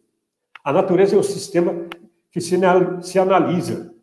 A 0.64 0.72
natureza 0.72 1.18
é 1.18 1.20
um 1.20 1.24
sistema 1.24 1.74
que 2.32 2.40
se, 2.40 3.20
analisa. 3.20 3.94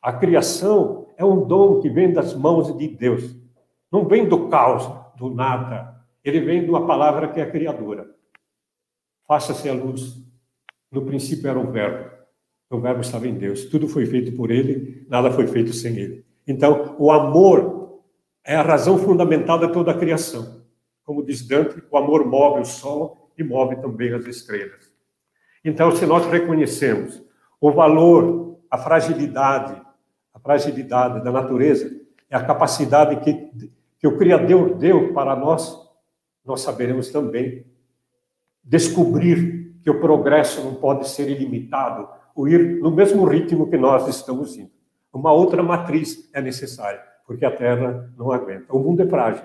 A 0.00 0.12
criação 0.12 1.08
é 1.16 1.24
um 1.24 1.44
dom 1.44 1.80
que 1.80 1.90
vem 1.90 2.12
das 2.12 2.36
mãos 2.36 2.78
de 2.78 2.86
Deus. 2.86 3.36
Não 3.90 4.06
vem 4.06 4.28
do 4.28 4.48
caos, 4.48 4.88
do 5.16 5.28
nada, 5.28 5.92
ele 6.22 6.38
vem 6.38 6.62
de 6.62 6.70
uma 6.70 6.86
palavra 6.86 7.32
que 7.32 7.40
é 7.40 7.50
criadora. 7.50 8.08
Faça-se 9.26 9.68
a 9.68 9.74
luz. 9.74 10.22
No 10.92 11.02
princípio 11.02 11.48
era 11.48 11.58
o 11.58 11.72
Verbo. 11.72 12.10
O 12.70 12.78
Verbo 12.78 13.00
estava 13.00 13.26
em 13.26 13.34
Deus. 13.34 13.64
Tudo 13.64 13.88
foi 13.88 14.06
feito 14.06 14.36
por 14.36 14.50
ele, 14.50 15.06
nada 15.08 15.30
foi 15.30 15.46
feito 15.46 15.72
sem 15.72 15.96
ele. 15.96 16.24
Então, 16.46 16.94
o 16.98 17.10
amor 17.10 18.00
é 18.44 18.54
a 18.54 18.62
razão 18.62 18.98
fundamental 18.98 19.58
de 19.58 19.72
toda 19.72 19.90
a 19.90 19.98
criação. 19.98 20.62
Como 21.04 21.24
diz 21.24 21.46
Dante, 21.46 21.82
o 21.90 21.96
amor 21.96 22.26
move 22.26 22.60
o 22.60 22.64
sol 22.64 23.32
e 23.36 23.42
move 23.42 23.76
também 23.76 24.12
as 24.12 24.26
estrelas. 24.26 24.92
Então, 25.64 25.90
se 25.90 26.06
nós 26.06 26.26
reconhecemos 26.26 27.22
o 27.60 27.72
valor, 27.72 28.58
a 28.70 28.78
fragilidade, 28.78 29.80
a 30.34 30.38
fragilidade 30.38 31.24
da 31.24 31.32
natureza, 31.32 31.90
é 32.28 32.36
a 32.36 32.44
capacidade 32.44 33.16
que, 33.20 33.70
que 33.98 34.06
o 34.06 34.16
Criador 34.16 34.74
deu 34.74 35.12
para 35.12 35.34
nós 35.34 35.82
nós 36.44 36.60
saberemos 36.60 37.10
também 37.10 37.64
descobrir 38.62 39.61
que 39.82 39.90
o 39.90 40.00
progresso 40.00 40.62
não 40.62 40.74
pode 40.74 41.08
ser 41.08 41.28
ilimitado, 41.28 42.08
ou 42.34 42.48
ir 42.48 42.80
no 42.80 42.90
mesmo 42.90 43.24
ritmo 43.24 43.68
que 43.68 43.76
nós 43.76 44.08
estamos 44.08 44.56
indo. 44.56 44.70
Uma 45.12 45.32
outra 45.32 45.62
matriz 45.62 46.30
é 46.32 46.40
necessária, 46.40 47.02
porque 47.26 47.44
a 47.44 47.50
Terra 47.50 48.10
não 48.16 48.32
aguenta. 48.32 48.74
O 48.74 48.78
mundo 48.78 49.02
é 49.02 49.06
frágil, 49.06 49.44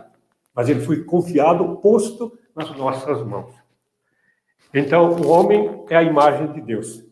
mas 0.56 0.69
ele 0.69 0.80
foi 0.82 1.04
confiado, 1.04 1.78
posto 1.78 2.38
nas 2.56 2.76
nossas 2.78 3.26
mãos. 3.26 3.54
Então, 4.73 5.12
o 5.12 5.28
homem 5.28 5.84
é 5.89 5.95
a 5.95 6.04
imagem 6.04 6.54
de 6.54 6.62
Deus. 6.62 7.04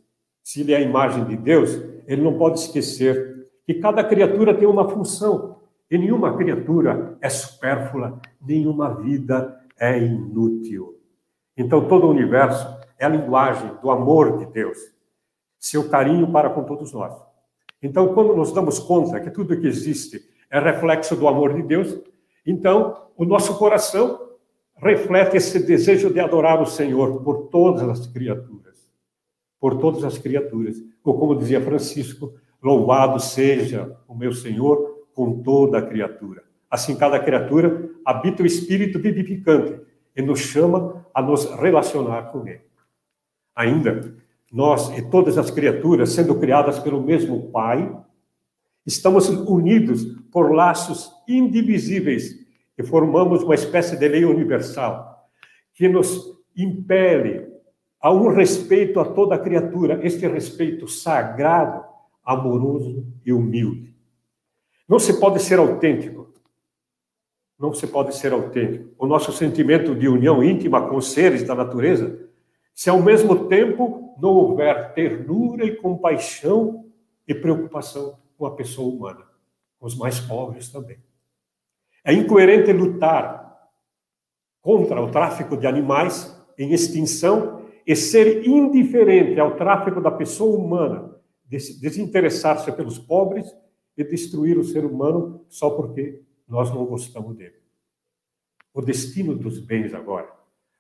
Se 0.44 0.62
ele 0.62 0.74
é 0.74 0.78
a 0.78 0.82
imagem 0.82 1.26
de 1.26 1.36
Deus, 1.36 1.76
ele 2.08 2.22
não 2.22 2.38
pode 2.38 2.60
esquecer 2.60 3.50
que 3.66 3.74
cada 3.76 4.04
criatura 4.04 4.54
tem 4.54 4.68
uma 4.68 4.88
função. 4.88 5.58
E 5.90 5.98
nenhuma 5.98 6.36
criatura 6.36 7.18
é 7.22 7.30
supérflua, 7.30 8.20
nenhuma 8.42 8.94
vida 8.94 9.60
é 9.80 9.98
inútil. 9.98 10.96
Então, 11.58 11.88
todo 11.88 12.08
o 12.08 12.12
universo 12.12 12.85
é 13.00 13.06
a 13.06 13.10
linguagem 13.10 13.72
do 13.82 13.90
amor 13.90 14.38
de 14.38 14.46
Deus, 14.46 14.78
seu 15.60 15.90
carinho 15.90 16.32
para 16.32 16.50
com 16.50 16.64
todos 16.64 16.94
nós. 16.94 17.14
Então, 17.82 18.14
quando 18.14 18.36
nos 18.36 18.52
damos 18.52 18.80
conta 18.80 19.20
que 19.20 19.30
tudo 19.30 19.60
que 19.60 19.68
existe 19.68 20.24
é 20.50 20.60
reflexo 20.60 21.16
do 21.16 21.28
amor 21.28 21.54
de 21.54 21.62
Deus, 21.62 21.98
então 22.46 23.10
o 23.18 23.26
nosso 23.26 23.58
coração 23.58 24.26
reflete 24.78 25.38
esse 25.38 25.60
desejo 25.60 26.12
de 26.12 26.20
adorar 26.20 26.62
o 26.62 26.66
Senhor 26.66 27.22
por 27.24 27.48
todas 27.48 27.88
as 27.88 28.08
criaturas. 28.08 28.90
Por 29.60 29.78
todas 29.80 30.04
as 30.04 30.18
criaturas. 30.18 30.78
Ou 31.04 31.18
como 31.18 31.36
dizia 31.36 31.62
Francisco, 31.62 32.34
louvado 32.62 33.20
seja 33.20 33.96
o 34.08 34.16
meu 34.16 34.34
Senhor 34.34 35.06
com 35.14 35.42
toda 35.42 35.78
a 35.78 35.82
criatura. 35.82 36.44
Assim, 36.70 36.96
cada 36.96 37.20
criatura 37.20 37.90
habita 38.04 38.44
o 38.44 38.46
espírito 38.46 39.00
vivificante 39.00 39.80
e 40.16 40.22
nos 40.22 40.40
chama 40.40 41.06
a 41.14 41.22
nos 41.22 41.46
relacionar 41.56 42.32
com 42.32 42.46
ele. 42.48 42.65
Ainda, 43.56 44.16
nós 44.52 44.96
e 44.98 45.02
todas 45.10 45.38
as 45.38 45.50
criaturas, 45.50 46.12
sendo 46.12 46.36
criadas 46.40 46.80
pelo 46.80 47.02
mesmo 47.02 47.52
Pai, 47.52 47.96
estamos 48.86 49.30
unidos 49.30 50.04
por 50.32 50.54
laços 50.54 51.12
indivisíveis 51.28 52.36
e 52.78 52.84
formamos 52.84 53.44
uma 53.44 53.56
espécie 53.56 53.98
de 53.98 54.08
lei 54.08 54.26
universal 54.26 55.30
que 55.74 55.88
nos 55.88 56.36
impele 56.56 57.48
a 58.02 58.12
um 58.12 58.28
respeito 58.28 59.00
a 59.00 59.06
toda 59.06 59.40
criatura, 59.40 60.00
este 60.06 60.28
respeito 60.28 60.88
sagrado, 60.88 61.84
amoroso 62.24 63.06
e 63.26 63.34
humilde. 63.34 63.96
Não 64.88 65.00
se 65.00 65.20
pode 65.20 65.42
ser 65.42 65.58
autêntico 65.58 66.26
não 67.60 67.74
se 67.74 67.88
pode 67.88 68.16
ser 68.16 68.34
autêntico. 68.34 68.94
O 68.98 69.08
nosso 69.08 69.32
sentimento 69.32 69.96
de 69.96 70.08
união 70.08 70.44
íntima 70.44 70.88
com 70.88 70.98
os 70.98 71.12
seres 71.12 71.44
da 71.44 71.56
natureza, 71.56 72.25
se 72.76 72.90
ao 72.90 73.02
mesmo 73.02 73.48
tempo 73.48 74.16
não 74.22 74.32
houver 74.32 74.94
ternura 74.94 75.66
e 75.66 75.78
compaixão 75.78 76.86
e 77.26 77.34
preocupação 77.34 78.20
com 78.38 78.46
a 78.46 78.54
pessoa 78.54 78.94
humana, 78.94 79.26
com 79.80 79.88
os 79.88 79.98
mais 79.98 80.20
pobres 80.20 80.70
também. 80.70 81.00
É 82.04 82.14
incoerente 82.14 82.72
lutar 82.74 83.72
contra 84.62 85.02
o 85.02 85.10
tráfico 85.10 85.56
de 85.56 85.66
animais 85.66 86.38
em 86.58 86.74
extinção 86.74 87.66
e 87.88 87.96
ser 87.96 88.46
indiferente 88.46 89.40
ao 89.40 89.56
tráfico 89.56 90.02
da 90.02 90.12
pessoa 90.12 90.58
humana, 90.58 91.16
desinteressar-se 91.48 92.72
pelos 92.74 93.00
pobres 93.00 93.48
e 93.96 94.04
destruir 94.04 94.58
o 94.58 94.64
ser 94.64 94.84
humano 94.84 95.46
só 95.48 95.70
porque 95.70 96.22
nós 96.48 96.70
não 96.74 96.86
gostamos 96.86 97.36
dele. 97.38 97.56
O 98.74 98.82
destino 98.82 99.34
dos 99.34 99.60
bens 99.60 99.94
agora. 99.94 100.35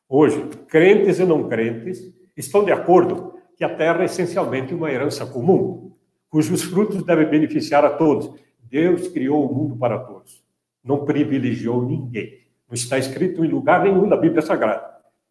Hoje, 0.07 0.47
crentes 0.67 1.19
e 1.19 1.25
não 1.25 1.49
crentes 1.49 2.13
estão 2.37 2.63
de 2.63 2.71
acordo 2.71 3.33
que 3.57 3.63
a 3.63 3.75
terra 3.75 4.01
é 4.01 4.05
essencialmente 4.05 4.73
uma 4.73 4.91
herança 4.91 5.25
comum, 5.25 5.93
cujos 6.29 6.63
frutos 6.63 7.03
devem 7.03 7.27
beneficiar 7.27 7.83
a 7.83 7.89
todos. 7.89 8.31
Deus 8.61 9.07
criou 9.07 9.49
o 9.49 9.53
mundo 9.53 9.75
para 9.77 9.97
todos. 9.97 10.43
Não 10.83 11.05
privilegiou 11.05 11.81
ninguém. 11.83 12.39
Não 12.67 12.75
está 12.75 12.97
escrito 12.97 13.43
em 13.43 13.47
lugar 13.47 13.83
nenhum 13.83 14.07
da 14.07 14.17
Bíblia 14.17 14.41
Sagrada. 14.41 14.85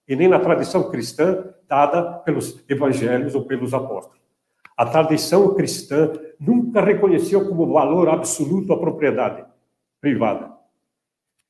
E 0.08 0.16
nem 0.16 0.28
na 0.28 0.40
tradição 0.40 0.90
cristã 0.90 1.44
dada 1.68 2.02
pelos 2.20 2.64
evangelhos 2.68 3.34
ou 3.34 3.44
pelos 3.44 3.72
apóstolos. 3.74 4.20
A 4.76 4.84
tradição 4.86 5.54
cristã 5.54 6.12
nunca 6.38 6.80
reconheceu 6.80 7.48
como 7.48 7.72
valor 7.72 8.08
absoluto 8.08 8.72
a 8.72 8.78
propriedade 8.78 9.44
privada. 10.00 10.52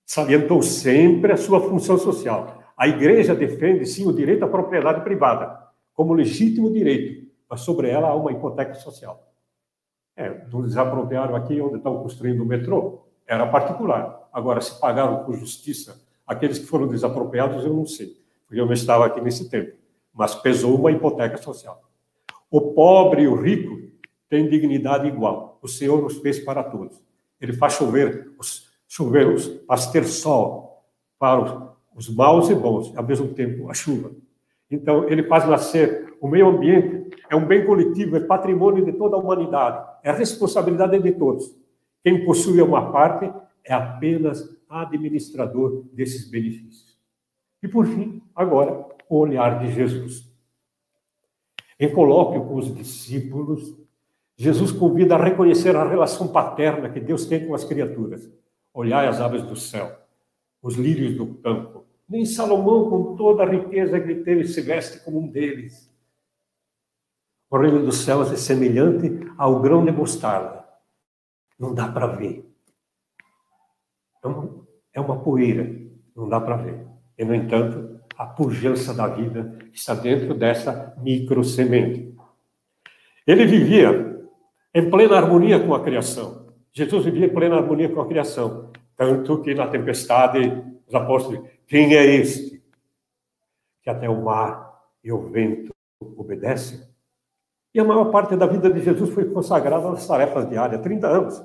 Salientou 0.05 0.63
sempre 0.63 1.33
a 1.33 1.37
sua 1.37 1.61
função 1.61 1.97
social. 1.97 2.64
A 2.77 2.89
igreja 2.89 3.35
defende, 3.35 3.87
sim, 3.87 4.07
o 4.07 4.13
direito 4.13 4.45
à 4.45 4.49
propriedade 4.49 5.03
privada, 5.03 5.69
como 5.95 6.13
legítimo 6.13 6.73
direito, 6.73 7.31
mas 7.49 7.61
sobre 7.61 7.89
ela 7.89 8.09
há 8.09 8.15
uma 8.15 8.33
hipoteca 8.33 8.75
social. 8.75 9.33
É, 10.17 10.29
no 10.51 10.63
desapropriaram 10.63 11.37
aqui 11.37 11.61
onde 11.61 11.77
estão 11.77 12.03
construindo 12.03 12.43
o 12.43 12.47
metrô, 12.47 13.05
era 13.27 13.47
particular. 13.47 14.29
Agora, 14.33 14.61
se 14.61 14.79
pagaram 14.81 15.25
por 15.25 15.37
justiça 15.37 16.01
aqueles 16.27 16.59
que 16.59 16.67
foram 16.67 16.87
desapropriados, 16.87 17.65
eu 17.65 17.73
não 17.73 17.87
sei, 17.87 18.17
porque 18.47 18.61
eu 18.61 18.67
não 18.67 18.73
estava 18.73 19.07
aqui 19.07 19.21
nesse 19.21 19.49
tempo, 19.49 19.77
mas 20.13 20.35
pesou 20.35 20.77
uma 20.77 20.91
hipoteca 20.91 21.37
social. 21.37 21.81
O 22.51 22.73
pobre 22.73 23.23
e 23.23 23.29
o 23.29 23.35
rico 23.35 23.91
têm 24.29 24.49
dignidade 24.49 25.07
igual. 25.07 25.59
O 25.61 25.69
Senhor 25.69 26.05
os 26.05 26.19
fez 26.19 26.39
para 26.41 26.63
todos. 26.63 27.03
Ele 27.41 27.53
faz 27.53 27.75
chover 27.75 28.33
os, 28.39 28.71
chover 28.89 29.37
faz 29.67 29.89
ter 29.89 30.05
sol 30.05 30.85
para 31.19 31.41
os, 31.41 31.74
os 31.95 32.09
maus 32.09 32.51
e 32.51 32.55
bons, 32.55 32.97
ao 32.97 33.05
mesmo 33.05 33.29
tempo 33.29 33.71
a 33.71 33.75
chuva. 33.75 34.13
Então, 34.71 35.09
ele 35.09 35.23
faz 35.25 35.47
nascer 35.47 36.15
o 36.21 36.29
meio 36.29 36.49
ambiente, 36.49 37.17
é 37.31 37.37
um 37.37 37.47
bem 37.47 37.65
coletivo, 37.65 38.17
é 38.17 38.21
patrimônio 38.21 38.85
de 38.85 38.93
toda 38.93 39.17
a 39.17 39.19
humanidade, 39.19 39.87
é 40.03 40.11
responsabilidade 40.11 40.99
de 40.99 41.13
todos. 41.13 41.55
Quem 42.03 42.25
possui 42.25 42.61
uma 42.61 42.91
parte 42.91 43.33
é 43.65 43.73
apenas 43.73 44.55
administrador 44.69 45.85
desses 45.93 46.29
benefícios. 46.31 46.99
E, 47.63 47.69
por 47.69 47.87
fim, 47.87 48.23
agora, 48.35 48.85
o 49.09 49.19
olhar 49.19 49.59
de 49.61 49.73
Jesus. 49.73 50.31
Em 51.79 51.93
colóquio 51.93 52.45
com 52.45 52.57
os 52.57 52.75
discípulos, 52.75 53.75
Jesus 54.37 54.73
convida 54.73 55.15
a 55.15 55.23
reconhecer 55.23 55.77
a 55.77 55.89
relação 55.89 56.29
paterna 56.29 56.91
que 56.91 57.01
Deus 57.01 57.27
tem 57.27 57.47
com 57.47 57.55
as 57.55 57.65
criaturas. 57.65 58.31
Olhai 58.73 59.07
as 59.07 59.21
aves 59.21 59.43
do 59.43 59.57
céu, 59.57 59.97
os 60.65 60.77
lírios 60.77 61.15
do 61.15 61.27
campo. 61.35 61.85
Nem 62.09 62.25
Salomão, 62.25 62.89
com 62.89 63.17
toda 63.17 63.43
a 63.43 63.49
riqueza 63.49 64.01
que 64.01 64.15
teve, 64.17 64.49
se 64.49 64.63
veste 64.63 65.05
como 65.05 65.21
um 65.21 65.29
deles. 65.29 65.93
O 67.51 67.59
reino 67.59 67.85
dos 67.85 67.99
céus 67.99 68.33
é 68.33 68.37
semelhante 68.37 69.31
ao 69.37 69.61
grão 69.61 69.85
de 69.85 69.93
mostarda. 69.93 70.65
Não 71.59 71.75
dá 71.75 71.87
para 71.87 72.07
ver. 72.07 72.51
É 74.25 74.27
uma, 74.27 74.67
é 74.95 75.01
uma 75.01 75.21
poeira, 75.21 75.71
não 76.17 76.29
dá 76.29 76.41
para 76.41 76.57
ver. 76.57 76.87
E, 77.19 77.25
no 77.25 77.35
entanto, 77.35 78.01
a 78.17 78.25
pujança 78.25 78.95
da 78.95 79.07
vida 79.07 79.59
está 79.73 79.95
dentro 79.95 80.35
dessa 80.35 80.97
microsemente. 81.03 82.17
Ele 83.27 83.45
vivia 83.45 84.19
em 84.75 84.91
plena 84.91 85.17
harmonia 85.17 85.61
com 85.61 85.75
a 85.75 85.85
criação. 85.85 86.55
Jesus 86.73 87.05
vivia 87.05 87.27
em 87.27 87.35
plena 87.35 87.57
harmonia 87.57 87.89
com 87.89 88.01
a 88.01 88.09
criação. 88.09 88.73
Tanto 88.97 89.43
que 89.43 89.55
na 89.55 89.67
tempestade, 89.67 90.63
os 90.87 90.95
apóstolos, 90.95 91.49
quem 91.67 91.95
é 91.95 92.05
este? 92.05 92.63
Que 93.83 93.91
até 93.91 94.09
o 94.09 94.23
mar 94.23 94.83
e 95.03 95.13
o 95.13 95.21
vento 95.29 95.73
obedecem. 96.01 96.81
E 97.75 97.81
a 97.81 97.85
maior 97.85 98.11
parte 98.11 98.37
da 98.37 98.47
vida 98.47 98.71
de 98.71 98.81
Jesus 98.81 99.11
foi 99.11 99.25
consagrada 99.25 99.91
às 99.91 100.07
tarefas 100.07 100.49
diárias, 100.49 100.81
30 100.81 101.07
anos. 101.09 101.43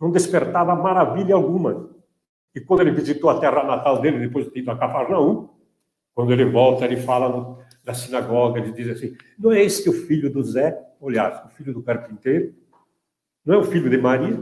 Não 0.00 0.10
despertava 0.12 0.74
maravilha 0.76 1.34
alguma. 1.34 1.90
E 2.54 2.60
quando 2.60 2.80
ele 2.80 2.92
visitou 2.92 3.28
a 3.28 3.40
terra 3.40 3.64
natal 3.64 4.00
dele, 4.00 4.20
depois 4.20 4.50
de 4.50 4.60
ido 4.60 4.70
a 4.70 4.78
Cafarnaum, 4.78 5.48
quando 6.14 6.32
ele 6.32 6.44
volta, 6.44 6.84
ele 6.84 6.96
fala 6.96 7.58
na 7.84 7.94
sinagoga, 7.94 8.60
ele 8.60 8.72
diz 8.72 8.88
assim: 8.88 9.16
não 9.38 9.52
é 9.52 9.62
esse 9.62 9.88
o 9.88 9.92
filho 9.92 10.30
do 10.30 10.42
Zé, 10.42 10.78
olhar, 11.00 11.46
o 11.46 11.56
filho 11.56 11.72
do 11.72 11.82
carpinteiro? 11.82 12.54
Não 13.44 13.54
é 13.54 13.58
o 13.58 13.64
filho 13.64 13.88
de 13.90 13.98
Maria? 13.98 14.40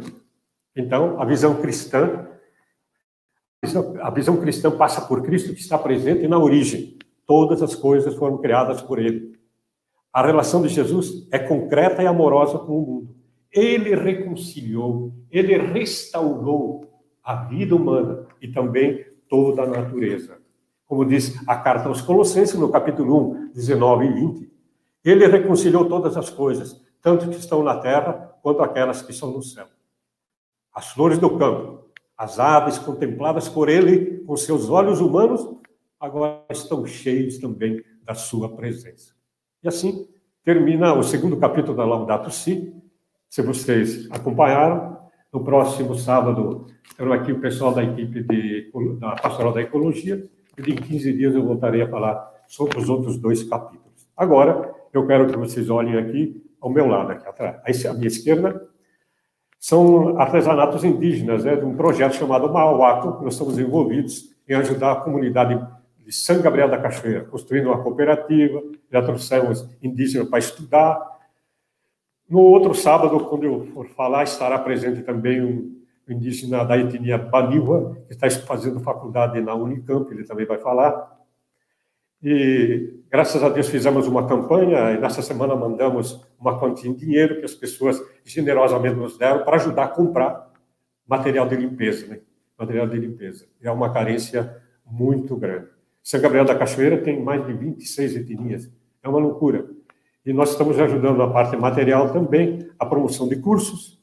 Então, 0.77 1.21
a 1.21 1.25
visão 1.25 1.55
cristã, 1.61 2.29
a 4.01 4.11
visão 4.11 4.37
cristã 4.37 4.71
passa 4.71 5.01
por 5.01 5.23
Cristo 5.23 5.55
que 5.55 5.61
está 5.61 5.79
presente 5.79 6.29
na 6.29 6.39
origem. 6.39 6.99
Todas 7.27 7.63
as 7.63 7.75
coisas 7.75 8.15
foram 8.15 8.39
criadas 8.39 8.83
por 8.83 8.99
Ele. 8.99 9.37
A 10.13 10.25
relação 10.25 10.63
de 10.63 10.69
Jesus 10.69 11.27
é 11.33 11.39
concreta 11.39 12.03
e 12.03 12.07
amorosa 12.07 12.59
com 12.59 12.79
o 12.79 12.87
mundo. 12.87 13.17
Ele 13.51 13.95
reconciliou, 13.95 15.13
ele 15.31 15.57
restaurou 15.57 16.85
a 17.25 17.35
vida 17.47 17.75
humana 17.75 18.27
e 18.41 18.49
também 18.49 19.05
toda 19.29 19.63
a 19.63 19.67
natureza 19.67 20.39
como 20.87 21.05
diz 21.05 21.37
a 21.47 21.57
carta 21.57 21.89
aos 21.89 22.01
Colossenses, 22.01 22.59
no 22.59 22.71
capítulo 22.71 23.33
1, 23.33 23.53
19 23.53 24.07
e 24.07 24.13
20. 24.13 24.53
Ele 25.05 25.27
reconciliou 25.27 25.89
todas 25.89 26.17
as 26.17 26.31
coisas, 26.31 26.81
tanto 27.03 27.29
que 27.29 27.37
estão 27.37 27.63
na 27.63 27.77
terra 27.77 28.35
quanto 28.43 28.63
aquelas 28.63 29.03
que 29.03 29.11
estão 29.11 29.31
no 29.31 29.43
céu. 29.43 29.67
As 30.77 30.93
flores 30.93 31.19
do 31.19 31.39
campo, 31.39 31.87
as 32.19 32.39
aves 32.39 32.77
contempladas 32.77 33.49
por 33.49 33.71
ele 33.71 34.19
com 34.27 34.37
seus 34.37 34.69
olhos 34.69 35.01
humanos, 35.01 35.41
agora 35.99 36.45
estão 36.51 36.85
cheios 36.85 37.39
também 37.39 37.83
da 38.05 38.15
sua 38.15 38.55
presença. 38.55 39.15
E 39.65 39.69
assim 39.69 40.07
termina 40.45 40.93
o 40.93 41.03
segundo 41.03 41.39
capítulo 41.39 41.75
da 41.75 41.87
Laudato 41.87 42.31
Si. 42.31 42.75
Se 43.27 43.41
vocês 43.41 44.07
acompanharam, 44.11 44.99
no 45.33 45.43
próximo 45.43 45.95
sábado, 45.95 46.67
terão 46.95 47.15
aqui 47.15 47.33
o 47.33 47.41
pessoal 47.41 47.73
da 47.73 47.83
equipe 47.83 48.23
de, 48.23 48.71
da 49.01 49.17
Pastoral 49.17 49.55
da 49.55 49.63
Ecologia 49.63 50.29
e 50.59 50.73
em 50.73 50.77
15 50.77 51.13
dias 51.15 51.35
eu 51.35 51.43
voltarei 51.43 51.81
a 51.81 51.89
falar 51.89 52.35
sobre 52.47 52.79
os 52.79 52.91
outros 52.91 53.17
dois 53.17 53.43
capítulos. 53.43 54.07
Agora, 54.15 54.75
eu 54.93 55.07
quero 55.07 55.27
que 55.27 55.39
vocês 55.39 55.71
olhem 55.71 55.97
aqui 55.97 56.45
ao 56.61 56.69
meu 56.69 56.87
lado, 56.87 57.13
aqui 57.13 57.27
atrás, 57.27 57.87
à 57.87 57.95
minha 57.95 58.09
esquerda, 58.09 58.69
são 59.59 60.19
artesanatos 60.19 60.85
indígenas, 60.85 61.45
né, 61.45 61.57
de 61.57 61.65
um 61.65 61.77
projeto 61.77 62.15
chamado 62.15 62.53
Mauaco, 62.53 63.19
que 63.19 63.25
nós 63.25 63.35
estamos 63.35 63.59
envolvidos 63.59 64.35
em 64.49 64.55
ajudar 64.55 64.93
a 64.93 64.97
comunidade 64.97 65.61
de 66.05 66.13
São 66.13 66.41
Gabriel 66.41 66.69
da 66.69 66.79
Cachoeira, 66.79 67.25
construindo 67.25 67.67
uma 67.67 67.83
cooperativa, 67.83 68.63
já 68.91 69.03
trouxemos 69.03 69.69
indígenas 69.83 70.29
para 70.29 70.39
estudar. 70.39 71.17
No 72.29 72.41
outro 72.41 72.75
sábado, 72.75 73.19
quando 73.21 73.45
eu 73.45 73.67
for 73.67 73.87
falar, 73.89 74.23
estará 74.23 74.59
presente 74.59 75.03
também 75.03 75.43
um 75.43 75.77
indígena 76.09 76.65
da 76.65 76.79
etnia 76.79 77.19
Baniwa, 77.19 77.97
que 78.07 78.15
está 78.15 78.31
fazendo 78.31 78.79
faculdade 78.79 79.41
na 79.41 79.55
Unicamp, 79.55 80.09
ele 80.13 80.25
também 80.25 80.47
vai 80.47 80.59
falar. 80.59 81.16
E, 82.29 83.05
graças 83.09 83.41
a 83.41 83.49
Deus, 83.49 83.69
fizemos 83.69 84.09
uma 84.09 84.27
campanha, 84.27 84.91
e 84.91 84.99
nessa 84.99 85.23
semana 85.23 85.55
mandamos 85.55 86.27
uma 86.41 86.59
quantia 86.59 86.91
em 86.91 86.93
dinheiro 86.93 87.39
que 87.39 87.45
as 87.45 87.55
pessoas 87.55 88.03
generosamente 88.25 88.97
nos 88.97 89.17
deram 89.17 89.45
para 89.45 89.55
ajudar 89.55 89.85
a 89.85 89.89
comprar 89.89 90.51
material 91.07 91.47
de 91.47 91.55
limpeza, 91.55 92.05
né? 92.09 92.19
Material 92.59 92.89
de 92.89 92.99
limpeza. 92.99 93.47
É 93.63 93.71
uma 93.71 93.93
carência 93.93 94.61
muito 94.85 95.37
grande. 95.37 95.69
São 96.03 96.21
Gabriel 96.21 96.45
da 96.45 96.57
Cachoeira 96.57 97.01
tem 97.01 97.23
mais 97.23 97.47
de 97.47 97.53
26 97.53 98.17
etnias. 98.17 98.69
É 99.05 99.09
uma 99.09 99.21
loucura. 99.21 99.65
E 100.25 100.33
nós 100.33 100.51
estamos 100.51 100.81
ajudando 100.81 101.23
a 101.23 101.31
parte 101.33 101.57
material 101.57 102.13
também, 102.13 102.69
a 102.77 102.85
promoção 102.85 103.29
de 103.29 103.37
cursos, 103.37 104.03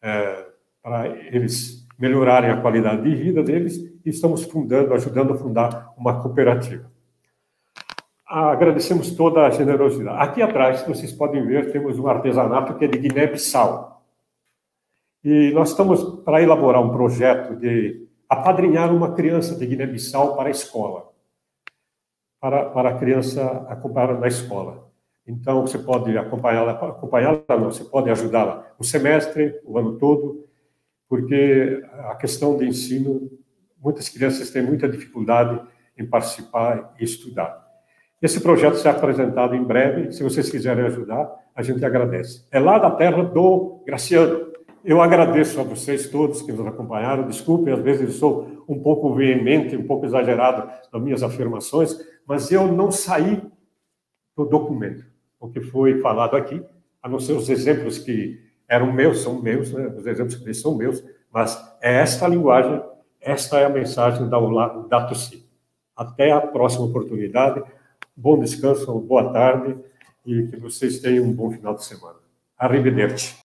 é, 0.00 0.46
para 0.80 1.08
eles 1.08 1.84
melhorarem 1.98 2.50
a 2.50 2.60
qualidade 2.60 3.02
de 3.02 3.12
vida 3.16 3.42
deles 3.42 3.76
e 4.04 4.08
estamos 4.08 4.44
fundando, 4.44 4.94
ajudando 4.94 5.32
a 5.32 5.36
fundar 5.36 5.92
uma 5.98 6.22
cooperativa. 6.22 6.93
Agradecemos 8.26 9.10
toda 9.10 9.46
a 9.46 9.50
generosidade. 9.50 10.16
Aqui 10.18 10.40
atrás, 10.40 10.82
vocês 10.86 11.12
podem 11.12 11.46
ver, 11.46 11.70
temos 11.72 11.98
um 11.98 12.08
artesanato 12.08 12.74
que 12.74 12.86
é 12.86 12.88
de 12.88 12.98
Guiné-Bissau. 12.98 14.02
E 15.22 15.50
nós 15.52 15.70
estamos 15.70 16.02
para 16.24 16.42
elaborar 16.42 16.82
um 16.82 16.90
projeto 16.90 17.54
de 17.54 18.08
apadrinhar 18.28 18.94
uma 18.94 19.14
criança 19.14 19.54
de 19.54 19.66
Guiné-Bissau 19.66 20.36
para 20.36 20.48
a 20.48 20.50
escola, 20.50 21.10
para, 22.40 22.70
para 22.70 22.90
a 22.90 22.98
criança 22.98 23.66
acompanhar 23.68 24.18
na 24.18 24.26
escola. 24.26 24.90
Então, 25.26 25.62
você 25.62 25.78
pode 25.78 26.16
acompanhá-la, 26.16 26.72
acompanhá-la, 26.72 27.42
não, 27.48 27.70
você 27.70 27.84
pode 27.84 28.10
ajudá-la 28.10 28.66
o 28.78 28.84
semestre, 28.84 29.60
o 29.64 29.78
ano 29.78 29.98
todo, 29.98 30.46
porque 31.08 31.82
a 32.08 32.14
questão 32.14 32.56
de 32.56 32.66
ensino, 32.66 33.30
muitas 33.78 34.08
crianças 34.08 34.50
têm 34.50 34.62
muita 34.62 34.88
dificuldade 34.88 35.60
em 35.96 36.06
participar 36.06 36.94
e 36.98 37.04
estudar. 37.04 37.63
Esse 38.24 38.40
projeto 38.40 38.76
será 38.76 38.96
apresentado 38.96 39.54
em 39.54 39.62
breve, 39.62 40.10
se 40.10 40.22
vocês 40.22 40.48
quiserem 40.48 40.86
ajudar, 40.86 41.30
a 41.54 41.62
gente 41.62 41.84
agradece. 41.84 42.46
É 42.50 42.58
lá 42.58 42.78
da 42.78 42.90
terra 42.90 43.22
do 43.22 43.82
Graciano. 43.84 44.50
Eu 44.82 45.02
agradeço 45.02 45.60
a 45.60 45.62
vocês 45.62 46.08
todos 46.08 46.40
que 46.40 46.50
nos 46.50 46.66
acompanharam. 46.66 47.26
Desculpem, 47.26 47.74
às 47.74 47.80
vezes 47.80 48.00
eu 48.00 48.10
sou 48.12 48.64
um 48.66 48.80
pouco 48.80 49.12
veemente, 49.14 49.76
um 49.76 49.86
pouco 49.86 50.06
exagerado 50.06 50.70
nas 50.90 51.02
minhas 51.02 51.22
afirmações, 51.22 51.98
mas 52.26 52.50
eu 52.50 52.66
não 52.66 52.90
saí 52.90 53.42
do 54.34 54.46
documento, 54.46 55.04
o 55.38 55.50
que 55.50 55.60
foi 55.60 56.00
falado 56.00 56.34
aqui, 56.34 56.64
a 57.02 57.10
não 57.10 57.20
ser 57.20 57.34
os 57.34 57.50
exemplos 57.50 57.98
que 57.98 58.40
eram 58.66 58.90
meus, 58.90 59.20
são 59.20 59.42
meus, 59.42 59.70
né? 59.70 59.92
os 59.94 60.06
exemplos 60.06 60.36
que 60.36 60.54
são 60.54 60.74
meus, 60.74 61.04
mas 61.30 61.62
é 61.82 61.96
esta 61.96 62.26
linguagem, 62.26 62.82
esta 63.20 63.58
é 63.58 63.66
a 63.66 63.68
mensagem 63.68 64.30
da, 64.30 64.38
da 64.88 65.06
Tussi. 65.08 65.46
Até 65.94 66.32
a 66.32 66.40
próxima 66.40 66.86
oportunidade, 66.86 67.62
bom 68.16 68.38
descanso, 68.38 68.98
boa 69.00 69.32
tarde 69.32 69.76
e 70.24 70.46
que 70.46 70.56
vocês 70.56 71.00
tenham 71.00 71.24
um 71.24 71.32
bom 71.32 71.50
final 71.50 71.74
de 71.74 71.84
semana. 71.84 72.18
Arrivederci. 72.56 73.43